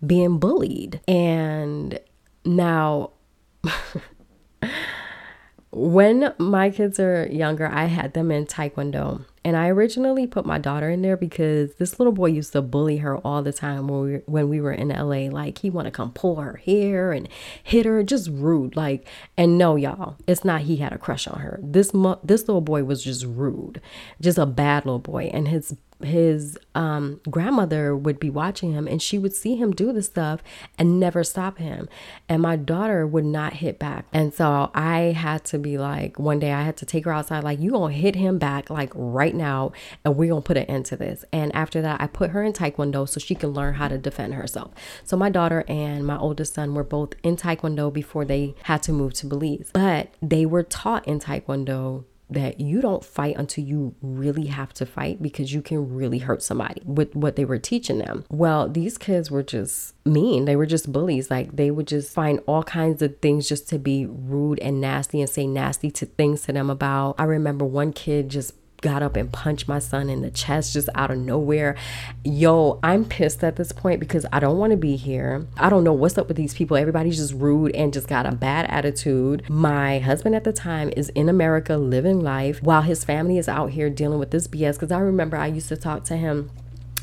[0.06, 1.02] being bullied.
[1.08, 2.00] And
[2.46, 3.12] now,
[5.72, 9.26] when my kids are younger, I had them in Taekwondo.
[9.44, 12.98] And I originally put my daughter in there because this little boy used to bully
[12.98, 15.30] her all the time when we when we were in LA.
[15.32, 17.28] Like he want to come pull her hair and
[17.64, 18.76] hit her, just rude.
[18.76, 21.60] Like, and no, y'all, it's not he had a crush on her.
[21.64, 21.92] This
[22.24, 23.82] this little boy was just rude,
[24.20, 29.02] just a bad little boy, and his his um, grandmother would be watching him and
[29.02, 30.42] she would see him do the stuff
[30.78, 31.90] and never stop him.
[32.30, 34.06] And my daughter would not hit back.
[34.14, 37.44] And so I had to be like, one day I had to take her outside,
[37.44, 39.72] like, you gonna hit him back, like right now,
[40.04, 41.26] and we're gonna put an end to this.
[41.32, 44.34] And after that, I put her in Taekwondo so she can learn how to defend
[44.34, 44.72] herself.
[45.04, 48.94] So my daughter and my oldest son were both in Taekwondo before they had to
[48.94, 49.70] move to Belize.
[49.74, 54.86] But they were taught in Taekwondo that you don't fight until you really have to
[54.86, 58.26] fight because you can really hurt somebody with what they were teaching them.
[58.30, 60.46] Well, these kids were just mean.
[60.46, 61.30] They were just bullies.
[61.30, 65.20] Like they would just find all kinds of things just to be rude and nasty
[65.20, 67.16] and say nasty to things to them about.
[67.18, 70.90] I remember one kid just got up and punched my son in the chest just
[70.96, 71.76] out of nowhere.
[72.24, 75.48] Yo, I'm pissed at this point because I don't want to be here.
[75.58, 76.76] I don't know what's up with these people.
[76.76, 79.48] Everybody's just rude and just got a bad attitude.
[79.50, 83.72] My husband at the time is in America living life while his family is out
[83.72, 84.74] here dealing with this BS.
[84.74, 86.50] Because I remember I used to talk to him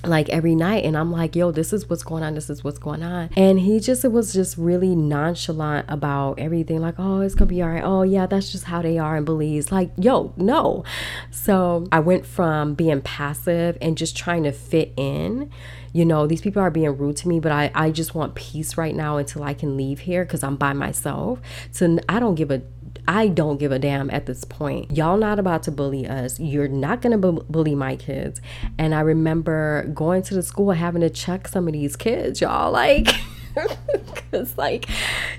[0.04, 2.78] like every night and I'm like, yo, this is what's going on, this is what's
[2.78, 3.30] going on.
[3.37, 7.68] And he just was just really nonchalant about everything, like, oh, it's gonna be all
[7.68, 7.82] right.
[7.82, 9.72] Oh yeah, that's just how they are in Belize.
[9.72, 10.84] Like, yo, no.
[11.30, 15.50] So I went from being passive and just trying to fit in.
[15.92, 18.76] You know, these people are being rude to me, but I, I just want peace
[18.76, 21.40] right now until I can leave here because I'm by myself.
[21.72, 22.62] So I don't give a
[23.09, 24.94] I don't give a damn at this point.
[24.94, 26.38] Y'all not about to bully us.
[26.38, 28.42] You're not going to bu- bully my kids.
[28.77, 32.71] And I remember going to the school having to check some of these kids, y'all.
[32.71, 33.09] Like,
[34.29, 34.87] because like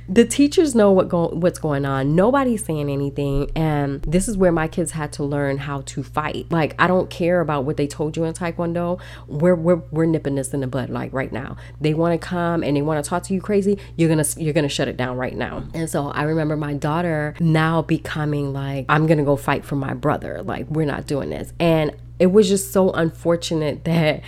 [0.08, 2.16] the teachers know what go- what's going on.
[2.16, 6.48] Nobody's saying anything and this is where my kids had to learn how to fight.
[6.52, 9.00] Like i don't care about what they told you in taekwondo.
[9.28, 11.58] We're we're, we're nipping this in the bud like right now.
[11.80, 14.54] They want to come and they want to talk to you crazy you're gonna you're
[14.54, 15.64] gonna shut it down right now.
[15.74, 19.94] And so i remember my daughter now becoming like i'm gonna go fight for my
[19.94, 20.42] brother.
[20.44, 21.54] Like we're not doing this.
[21.60, 24.22] And it was just so unfortunate that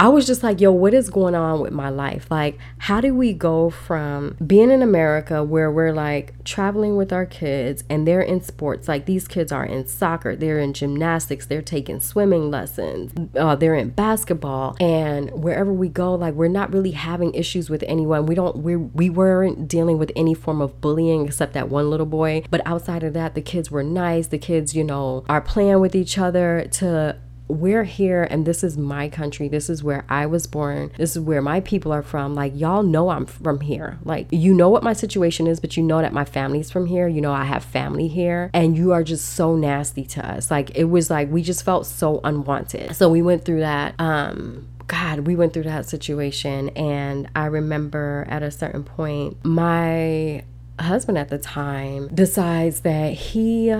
[0.00, 2.30] I was just like, yo, what is going on with my life?
[2.30, 7.26] Like, how do we go from being in America where we're like traveling with our
[7.26, 8.88] kids and they're in sports?
[8.88, 13.74] Like, these kids are in soccer, they're in gymnastics, they're taking swimming lessons, uh, they're
[13.74, 14.74] in basketball.
[14.80, 18.24] And wherever we go, like, we're not really having issues with anyone.
[18.24, 22.06] We don't, we, we weren't dealing with any form of bullying except that one little
[22.06, 22.44] boy.
[22.48, 24.28] But outside of that, the kids were nice.
[24.28, 27.18] The kids, you know, are playing with each other to
[27.50, 29.48] we're here and this is my country.
[29.48, 30.92] This is where I was born.
[30.96, 32.34] This is where my people are from.
[32.34, 33.98] Like, y'all know I'm from here.
[34.04, 37.08] Like, you know what my situation is, but you know that my family's from here.
[37.08, 38.50] You know, I have family here.
[38.54, 40.50] And you are just so nasty to us.
[40.50, 42.94] Like, it was like we just felt so unwanted.
[42.96, 43.94] So we went through that.
[43.98, 46.70] Um, God, we went through that situation.
[46.70, 50.44] And I remember at a certain point, my
[50.82, 53.74] husband at the time decides that he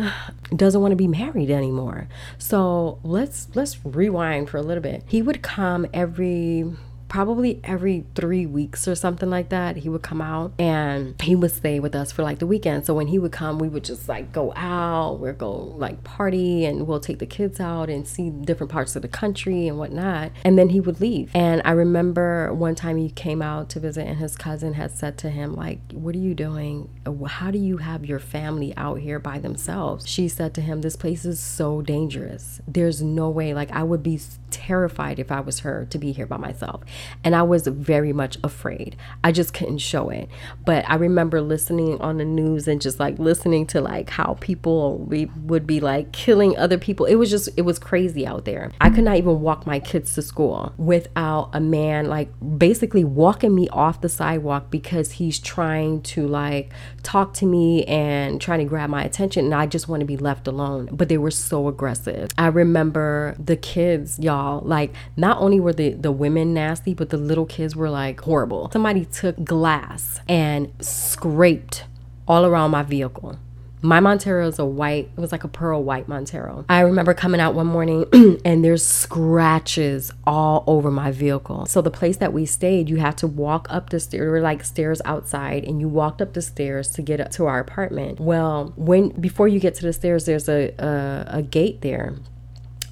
[0.55, 2.09] doesn't want to be married anymore.
[2.39, 5.05] So let's let's rewind for a little bit.
[5.07, 6.71] He would come every
[7.11, 11.51] probably every three weeks or something like that, he would come out and he would
[11.51, 12.87] stay with us for like the weekend.
[12.87, 16.65] So when he would come, we would just like go out, we'd go like party
[16.65, 20.31] and we'll take the kids out and see different parts of the country and whatnot.
[20.45, 21.33] And then he would leave.
[21.35, 25.19] And I remember one time he came out to visit and his cousin had said
[25.19, 26.89] to him, like, what are you doing?
[27.27, 30.09] How do you have your family out here by themselves?
[30.09, 32.61] She said to him, this place is so dangerous.
[32.69, 36.27] There's no way, like I would be terrified if I was her to be here
[36.27, 36.83] by myself.
[37.25, 38.97] And I was very much afraid.
[39.23, 40.29] I just couldn't show it.
[40.65, 44.99] But I remember listening on the news and just like listening to like how people
[44.99, 47.07] we would be like killing other people.
[47.07, 48.71] It was just it was crazy out there.
[48.81, 53.55] I could not even walk my kids to school without a man like basically walking
[53.55, 56.71] me off the sidewalk because he's trying to like
[57.03, 60.17] talk to me and trying to grab my attention and I just want to be
[60.17, 60.89] left alone.
[60.93, 62.31] But they were so aggressive.
[62.39, 67.17] I remember the kids, y'all, like not only were the the women nasty, but the
[67.17, 68.71] little kids were like horrible.
[68.73, 71.85] Somebody took glass and scraped
[72.27, 73.39] all around my vehicle.
[73.83, 76.67] My Montero is a white, it was like a pearl white Montero.
[76.69, 78.05] I remember coming out one morning
[78.45, 81.65] and there's scratches all over my vehicle.
[81.65, 84.43] So the place that we stayed, you had to walk up the stairs, there were
[84.43, 88.21] like stairs outside, and you walked up the stairs to get up to our apartment.
[88.21, 92.17] Well, when before you get to the stairs, there's a, a, a gate there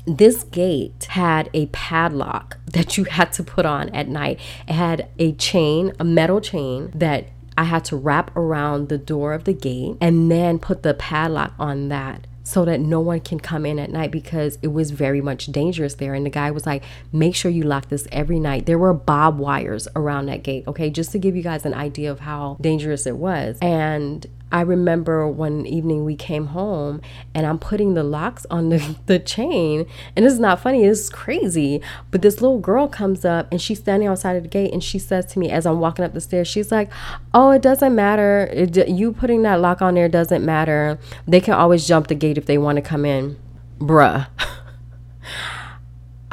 [0.08, 4.40] this gate had a padlock that you had to put on at night.
[4.66, 7.26] It had a chain, a metal chain that
[7.56, 11.54] I had to wrap around the door of the gate and then put the padlock
[11.58, 15.20] on that so that no one can come in at night because it was very
[15.20, 16.14] much dangerous there.
[16.14, 18.64] And the guy was like, make sure you lock this every night.
[18.64, 22.10] There were bob wires around that gate, okay, just to give you guys an idea
[22.10, 23.58] of how dangerous it was.
[23.60, 27.00] And I remember one evening we came home
[27.34, 29.86] and I'm putting the locks on the, the chain.
[30.16, 31.80] And this is not funny, it's crazy.
[32.10, 34.98] But this little girl comes up and she's standing outside of the gate and she
[34.98, 36.90] says to me as I'm walking up the stairs, she's like,
[37.34, 38.48] Oh, it doesn't matter.
[38.52, 40.98] It, you putting that lock on there doesn't matter.
[41.26, 43.38] They can always jump the gate if they want to come in.
[43.78, 44.26] Bruh.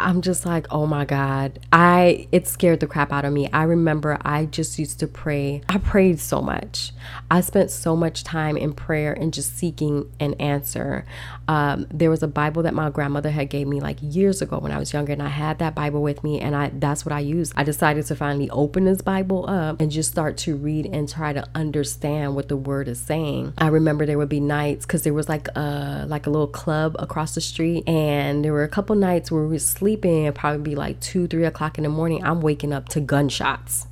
[0.05, 1.59] I'm just like, oh my God.
[1.73, 3.49] I it scared the crap out of me.
[3.51, 5.63] I remember I just used to pray.
[5.67, 6.93] I prayed so much.
[7.31, 11.05] I spent so much time in prayer and just seeking an answer.
[11.47, 14.71] Um, there was a Bible that my grandmother had gave me like years ago when
[14.71, 17.19] I was younger, and I had that Bible with me, and I that's what I
[17.19, 17.53] used.
[17.55, 21.33] I decided to finally open this Bible up and just start to read and try
[21.33, 23.53] to understand what the word is saying.
[23.57, 26.95] I remember there would be nights because there was like a like a little club
[26.99, 29.59] across the street, and there were a couple nights where we were
[29.95, 32.23] sleeping, probably be like two, three o'clock in the morning.
[32.23, 33.87] I'm waking up to gunshots,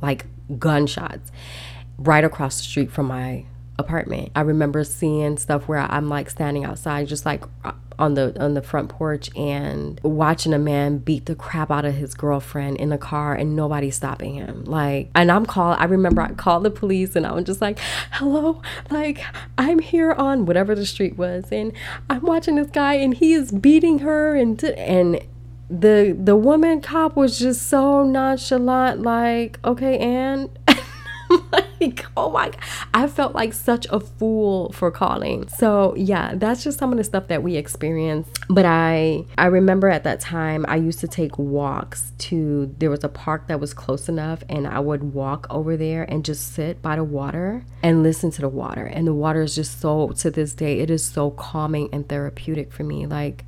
[0.00, 0.26] like
[0.58, 1.30] gunshots
[1.98, 3.44] right across the street from my
[3.78, 4.30] apartment.
[4.34, 8.54] I remember seeing stuff where I'm like standing outside just like uh, on the on
[8.54, 12.90] the front porch and watching a man beat the crap out of his girlfriend in
[12.90, 14.64] the car and nobody stopping him.
[14.64, 17.78] Like and I'm called I remember I called the police and I was just like,
[18.12, 19.22] "Hello, like
[19.56, 21.72] I'm here on whatever the street was and
[22.08, 25.20] I'm watching this guy and he is beating her and and
[25.70, 30.50] the the woman cop was just so nonchalant like, "Okay, and
[31.52, 32.52] like, oh my,
[32.94, 35.48] I felt like such a fool for calling.
[35.48, 38.38] So yeah, that's just some of the stuff that we experienced.
[38.48, 42.74] But I, I remember at that time I used to take walks to.
[42.78, 46.24] There was a park that was close enough, and I would walk over there and
[46.24, 48.86] just sit by the water and listen to the water.
[48.86, 52.72] And the water is just so to this day, it is so calming and therapeutic
[52.72, 53.06] for me.
[53.06, 53.44] Like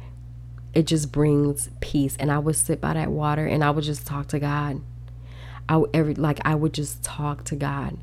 [0.74, 2.16] it just brings peace.
[2.18, 4.80] And I would sit by that water and I would just talk to God.
[5.68, 7.96] I every like I would just talk to God.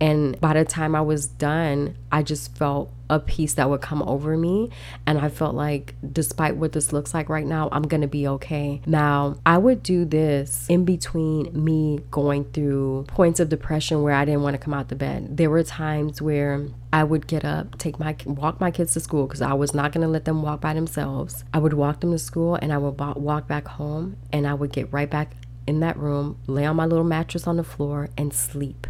[0.00, 4.02] And by the time I was done, I just felt a peace that would come
[4.02, 4.70] over me.
[5.06, 8.26] And I felt like, despite what this looks like right now, I'm going to be
[8.28, 8.80] okay.
[8.86, 14.24] Now, I would do this in between me going through points of depression where I
[14.24, 15.36] didn't want to come out the bed.
[15.36, 19.26] There were times where I would get up, take my walk my kids to school
[19.26, 21.44] because I was not going to let them walk by themselves.
[21.52, 24.72] I would walk them to school and I would walk back home and I would
[24.72, 25.32] get right back
[25.66, 28.86] in that room, lay on my little mattress on the floor, and sleep.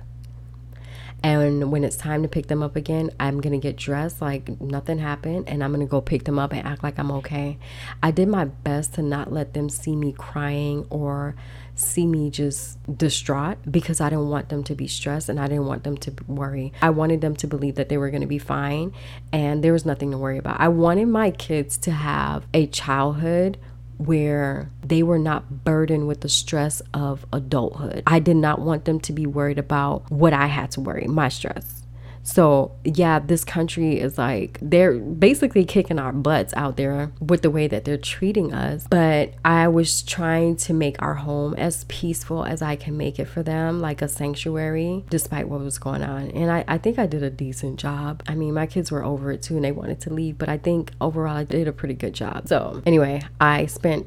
[1.23, 4.61] And when it's time to pick them up again, I'm going to get dressed like
[4.61, 7.59] nothing happened and I'm going to go pick them up and act like I'm okay.
[8.03, 11.35] I did my best to not let them see me crying or
[11.75, 15.67] see me just distraught because I didn't want them to be stressed and I didn't
[15.67, 16.73] want them to worry.
[16.83, 18.93] I wanted them to believe that they were going to be fine
[19.33, 20.61] and there was nothing to worry about.
[20.61, 23.59] I wanted my kids to have a childhood
[23.99, 28.03] where they were not burdened with the stress of adulthood.
[28.07, 31.29] I did not want them to be worried about what I had to worry, my
[31.29, 31.78] stress.
[32.29, 37.51] So, yeah, this country is like, they're basically kicking our butts out there with the
[37.51, 38.87] way that they're treating us.
[38.91, 43.25] But I was trying to make our home as peaceful as I can make it
[43.25, 46.31] for them, like a sanctuary, despite what was going on.
[46.33, 48.23] And I, I think I did a decent job.
[48.29, 50.59] I mean, my kids were over it too and they wanted to leave, but I
[50.59, 52.47] think overall I did a pretty good job.
[52.47, 54.07] So, anyway, I spent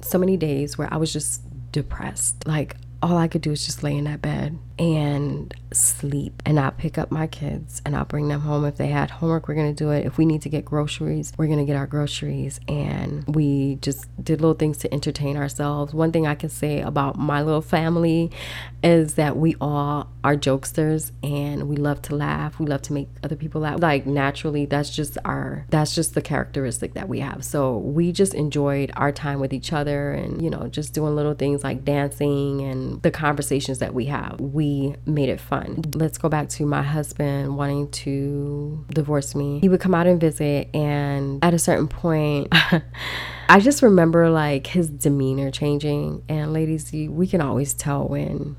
[0.00, 2.46] so many days where I was just depressed.
[2.46, 6.42] Like, all I could do is just lay in that bed and sleep.
[6.46, 8.64] And I pick up my kids and I'll bring them home.
[8.64, 10.06] If they had homework, we're going to do it.
[10.06, 12.60] If we need to get groceries, we're going to get our groceries.
[12.68, 15.92] And we just did little things to entertain ourselves.
[15.92, 18.30] One thing I can say about my little family
[18.82, 22.58] is that we all are jokesters and we love to laugh.
[22.58, 23.80] We love to make other people laugh.
[23.80, 27.44] Like naturally, that's just our, that's just the characteristic that we have.
[27.44, 31.34] So we just enjoyed our time with each other and, you know, just doing little
[31.34, 34.40] things like dancing and the conversations that we have.
[34.40, 34.67] We
[35.06, 35.84] made it fun.
[35.94, 39.60] Let's go back to my husband wanting to divorce me.
[39.60, 42.48] He would come out and visit, and at a certain point,
[43.48, 46.22] I just remember like his demeanor changing.
[46.28, 48.56] And ladies, we can always tell when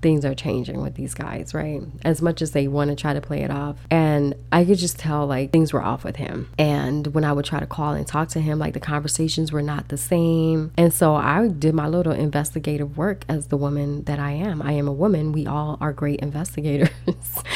[0.00, 1.82] things are changing with these guys, right?
[2.02, 3.76] As much as they want to try to play it off.
[3.90, 6.50] And I could just tell like things were off with him.
[6.58, 9.62] And when I would try to call and talk to him, like the conversations were
[9.62, 10.72] not the same.
[10.76, 14.62] And so I did my little investigative work as the woman that I am.
[14.62, 15.32] I am a woman.
[15.32, 16.90] We all are great investigators.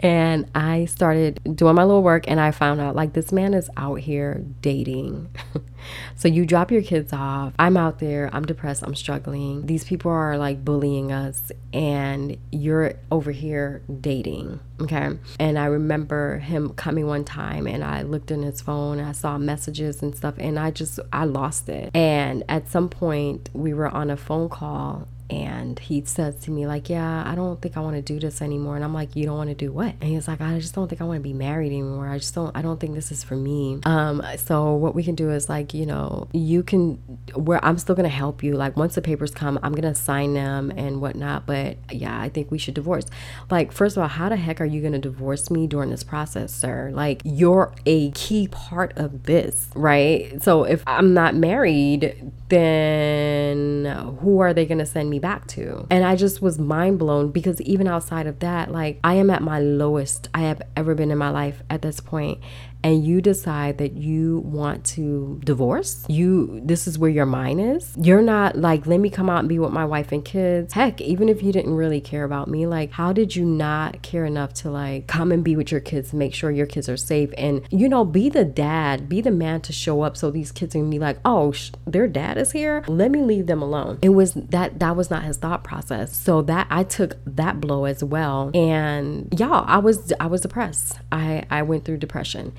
[0.00, 3.68] and I started doing my little work and I found out like this man is
[3.76, 5.28] out here dating.
[6.16, 7.52] so you drop your kids off.
[7.58, 8.30] I'm out there.
[8.32, 8.82] I'm depressed.
[8.82, 9.66] I'm struggling.
[9.66, 14.60] These people are like bullying us and you're over here dating.
[14.80, 15.18] Okay.
[15.38, 19.12] And I remember him coming one time and I looked in his phone and I
[19.12, 21.90] saw messages and stuff and I just, I lost it.
[21.94, 26.66] And at some point, we were on a phone call and he says to me
[26.66, 28.76] like yeah i don't think i want to do this anymore.
[28.76, 29.94] And i'm like you don't want to do what?
[30.00, 32.08] And he's like i just don't think i want to be married anymore.
[32.08, 33.80] I just don't i don't think this is for me.
[33.84, 36.96] Um so what we can do is like you know you can
[37.34, 38.54] where i'm still gonna help you.
[38.54, 42.50] Like once the papers come i'm gonna sign them and whatnot but yeah i think
[42.50, 43.04] we should divorce.
[43.50, 46.52] Like first of all how the heck are you gonna divorce me during this process
[46.52, 46.90] sir?
[46.92, 50.42] Like you're a key part of this right?
[50.42, 53.84] So if i'm not married then
[54.20, 55.86] who are they gonna send me back to.
[55.90, 59.42] And I just was mind blown because even outside of that, like I am at
[59.42, 62.40] my lowest I have ever been in my life at this point
[62.82, 67.94] and you decide that you want to divorce, you this is where your mind is.
[68.00, 70.72] You're not like, let me come out and be with my wife and kids.
[70.72, 74.24] Heck, even if you didn't really care about me, like how did you not care
[74.24, 77.30] enough to like come and be with your kids, make sure your kids are safe
[77.36, 80.72] and you know, be the dad, be the man to show up so these kids
[80.72, 82.84] can be like, "Oh, sh- their dad is here.
[82.88, 86.16] Let me leave them alone." It was that that was not his thought process.
[86.16, 88.50] So that I took that blow as well.
[88.54, 90.98] And y'all, I was I was depressed.
[91.12, 92.52] I I went through depression.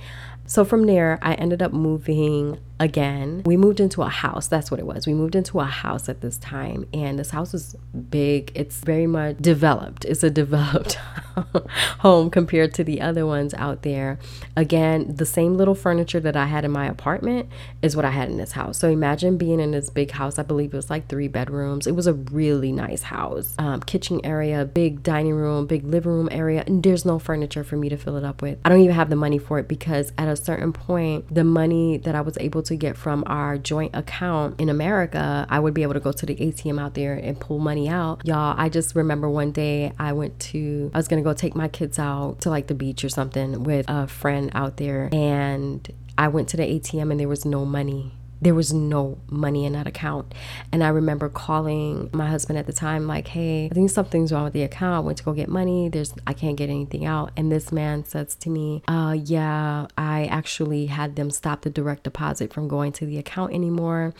[0.52, 3.44] So from there, I ended up moving again.
[3.46, 4.48] We moved into a house.
[4.48, 5.06] That's what it was.
[5.06, 7.76] We moved into a house at this time, and this house is
[8.10, 8.52] big.
[8.56, 10.04] It's very much developed.
[10.04, 10.94] It's a developed
[12.00, 14.18] home compared to the other ones out there.
[14.58, 17.50] Again, the same little furniture that I had in my apartment
[17.84, 18.80] is what I had in this house.
[18.80, 20.40] So imagine being in this big house.
[20.40, 21.86] I believe it was like three bedrooms.
[21.86, 23.54] It was a really nice house.
[23.60, 27.78] Um, kitchen area, big dining room, big living room area, and there's no furniture for
[27.78, 28.58] me to fill it up with.
[28.66, 31.98] I don't even have the money for it because at a certain point, the money
[31.98, 35.74] that I was able to to get from our joint account in America, I would
[35.74, 38.22] be able to go to the ATM out there and pull money out.
[38.26, 41.68] Y'all, I just remember one day I went to, I was gonna go take my
[41.68, 46.28] kids out to like the beach or something with a friend out there, and I
[46.30, 49.88] went to the ATM and there was no money there was no money in that
[49.88, 50.34] account.
[50.72, 54.46] And I remember calling my husband at the time, like, hey, I think something's wrong
[54.46, 54.96] with the account.
[54.96, 55.90] I went to go get money.
[55.90, 57.32] There's I can't get anything out.
[57.38, 62.04] And this man says to me, uh, yeah, I actually had them stop the direct
[62.04, 64.14] deposit from going to the account anymore.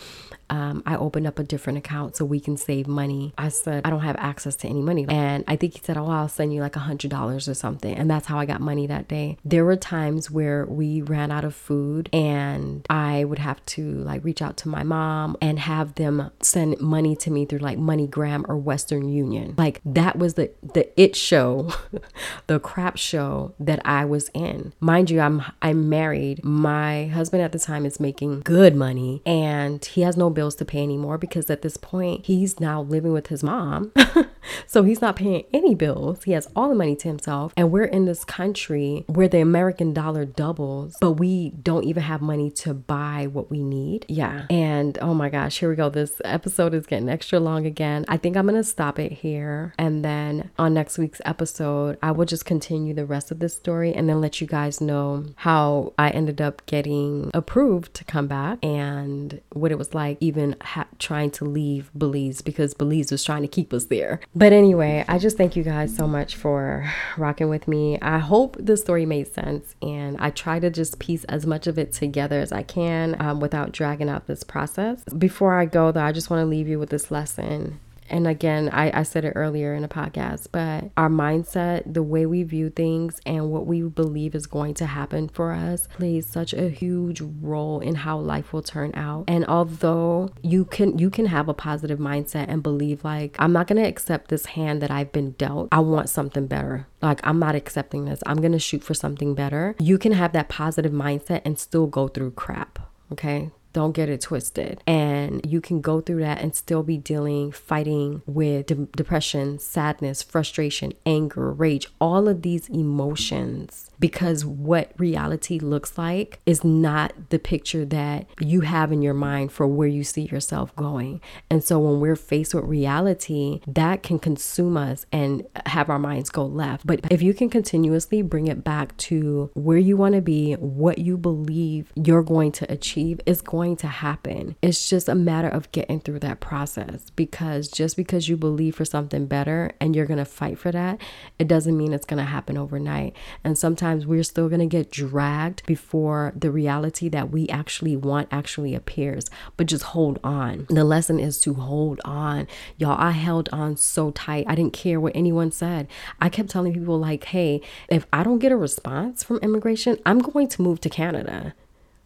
[0.52, 3.34] Um, I opened up a different account so we can save money.
[3.38, 5.06] I said, I don't have access to any money.
[5.08, 7.96] And I think he said, Oh, I'll send you like a hundred dollars or something.
[7.96, 9.38] And that's how I got money that day.
[9.46, 14.24] There were times where we ran out of food and I would have to like
[14.26, 18.44] reach out to my mom and have them send money to me through like MoneyGram
[18.50, 19.56] or Western Union.
[19.58, 21.72] Like that was the the it show,
[22.48, 24.74] the crap show that I was in.
[24.82, 26.44] Mind you, I'm I'm married.
[26.44, 30.66] My husband at the time is making good money and he has no bills to
[30.66, 33.92] pay anymore because at this point he's now living with his mom.
[34.68, 36.24] so he's not paying any bills.
[36.24, 39.94] He has all the money to himself and we're in this country where the American
[39.94, 44.46] dollar doubles, but we don't even have money to buy what we need yeah.
[44.50, 45.90] And oh my gosh, here we go.
[45.90, 48.06] This episode is getting extra long again.
[48.08, 49.74] I think I'm going to stop it here.
[49.78, 53.94] And then on next week's episode, I will just continue the rest of this story
[53.94, 58.64] and then let you guys know how I ended up getting approved to come back
[58.64, 63.42] and what it was like even ha- trying to leave Belize because Belize was trying
[63.42, 64.20] to keep us there.
[64.34, 68.00] But anyway, I just thank you guys so much for rocking with me.
[68.02, 71.78] I hope the story made sense and I try to just piece as much of
[71.78, 75.04] it together as I can um, without dragging dragging out this process.
[75.18, 77.80] Before I go, though, I just want to leave you with this lesson.
[78.12, 82.26] And again, I, I said it earlier in a podcast, but our mindset, the way
[82.26, 86.54] we view things, and what we believe is going to happen for us plays such
[86.54, 89.24] a huge role in how life will turn out.
[89.28, 93.68] And although you can you can have a positive mindset and believe like I'm not
[93.68, 95.70] gonna accept this hand that I've been dealt.
[95.72, 96.88] I want something better.
[97.02, 98.22] Like I'm not accepting this.
[98.26, 99.76] I'm gonna shoot for something better.
[99.80, 102.80] You can have that positive mindset and still go through crap.
[103.12, 103.52] Okay.
[103.74, 104.82] Don't get it twisted.
[104.86, 110.22] And you can go through that and still be dealing, fighting with de- depression, sadness,
[110.24, 117.40] frustration, anger, rage, all of these emotions because what reality looks like is not the
[117.40, 121.22] picture that you have in your mind for where you see yourself going.
[121.50, 126.32] And so when we're faced with reality, that can consume us and have our minds
[126.32, 126.86] go left.
[126.86, 130.98] But if you can continuously bring it back to where you want to be, what
[130.98, 134.56] you believe you're going to achieve, is going going to happen.
[134.64, 138.86] It's just a matter of getting through that process because just because you believe for
[138.86, 141.00] something better and you're going to fight for that,
[141.38, 143.16] it doesn't mean it's going to happen overnight.
[143.44, 148.30] And sometimes we're still going to get dragged before the reality that we actually want
[148.32, 149.30] actually appears.
[149.58, 150.66] But just hold on.
[150.70, 152.48] The lesson is to hold on.
[152.78, 154.46] Y'all, I held on so tight.
[154.48, 155.88] I didn't care what anyone said.
[156.20, 160.18] I kept telling people, like, hey, if I don't get a response from immigration, I'm
[160.18, 161.54] going to move to Canada.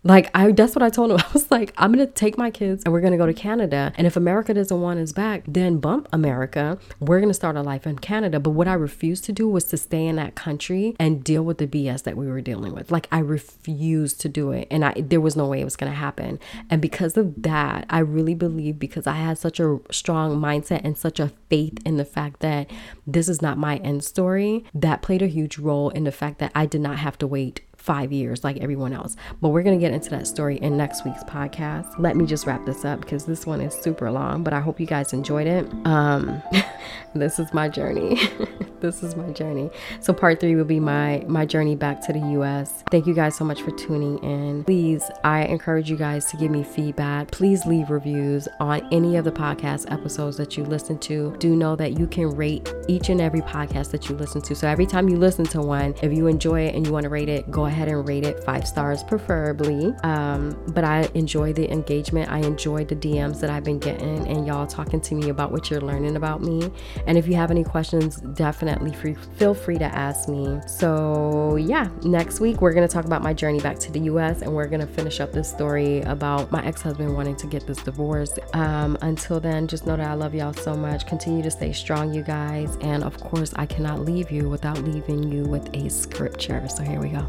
[0.06, 1.18] Like I that's what I told him.
[1.20, 3.92] I was like, I'm gonna take my kids and we're gonna go to Canada.
[3.96, 6.78] And if America doesn't want us back, then bump America.
[7.00, 8.40] We're gonna start a life in Canada.
[8.40, 11.58] But what I refused to do was to stay in that country and deal with
[11.58, 12.92] the BS that we were dealing with.
[12.92, 14.68] Like I refused to do it.
[14.70, 16.40] And I there was no way it was gonna happen.
[16.70, 20.96] And because of that, I really believe because I had such a strong mindset and
[20.96, 22.70] such a faith in the fact that
[23.08, 26.52] this is not my end story, that played a huge role in the fact that
[26.54, 29.16] I did not have to wait five years like everyone else.
[29.42, 32.00] But we're going to get into that story in next week's podcast.
[32.00, 34.80] Let me just wrap this up because this one is super long, but I hope
[34.80, 35.72] you guys enjoyed it.
[35.86, 36.42] Um,
[37.16, 38.20] this is my journey.
[38.82, 39.70] this is my journey.
[40.00, 42.84] So part three will be my my journey back to the US.
[42.90, 44.64] Thank you guys so much for tuning in.
[44.64, 47.30] Please, I encourage you guys to give me feedback.
[47.30, 51.36] Please leave reviews on any of the podcast episodes that you listen to.
[51.38, 54.56] Do know that you can rate each and every podcast that you listen to.
[54.56, 57.10] So every time you listen to one, if you enjoy it and you want to
[57.10, 59.94] rate it, go ahead ahead and rate it five stars, preferably.
[60.04, 62.32] Um, but I enjoy the engagement.
[62.32, 65.70] I enjoy the DMs that I've been getting and y'all talking to me about what
[65.70, 66.72] you're learning about me.
[67.06, 70.60] And if you have any questions, definitely free, feel free to ask me.
[70.68, 74.42] So, yeah, next week we're going to talk about my journey back to the US
[74.42, 77.68] and we're going to finish up this story about my ex husband wanting to get
[77.68, 78.40] this divorce.
[78.54, 81.06] Um, until then, just know that I love y'all so much.
[81.06, 82.78] Continue to stay strong, you guys.
[82.82, 86.66] And of course, I cannot leave you without leaving you with a scripture.
[86.70, 87.28] So, here we go.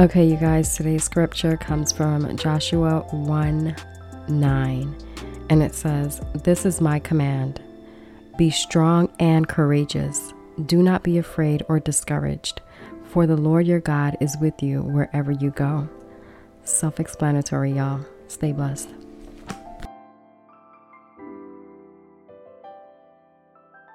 [0.00, 3.76] Okay, you guys, today's scripture comes from Joshua 1
[4.28, 4.96] 9,
[5.50, 7.60] and it says, This is my command
[8.38, 10.32] be strong and courageous.
[10.64, 12.62] Do not be afraid or discouraged,
[13.04, 15.86] for the Lord your God is with you wherever you go.
[16.64, 18.00] Self explanatory, y'all.
[18.26, 18.88] Stay blessed.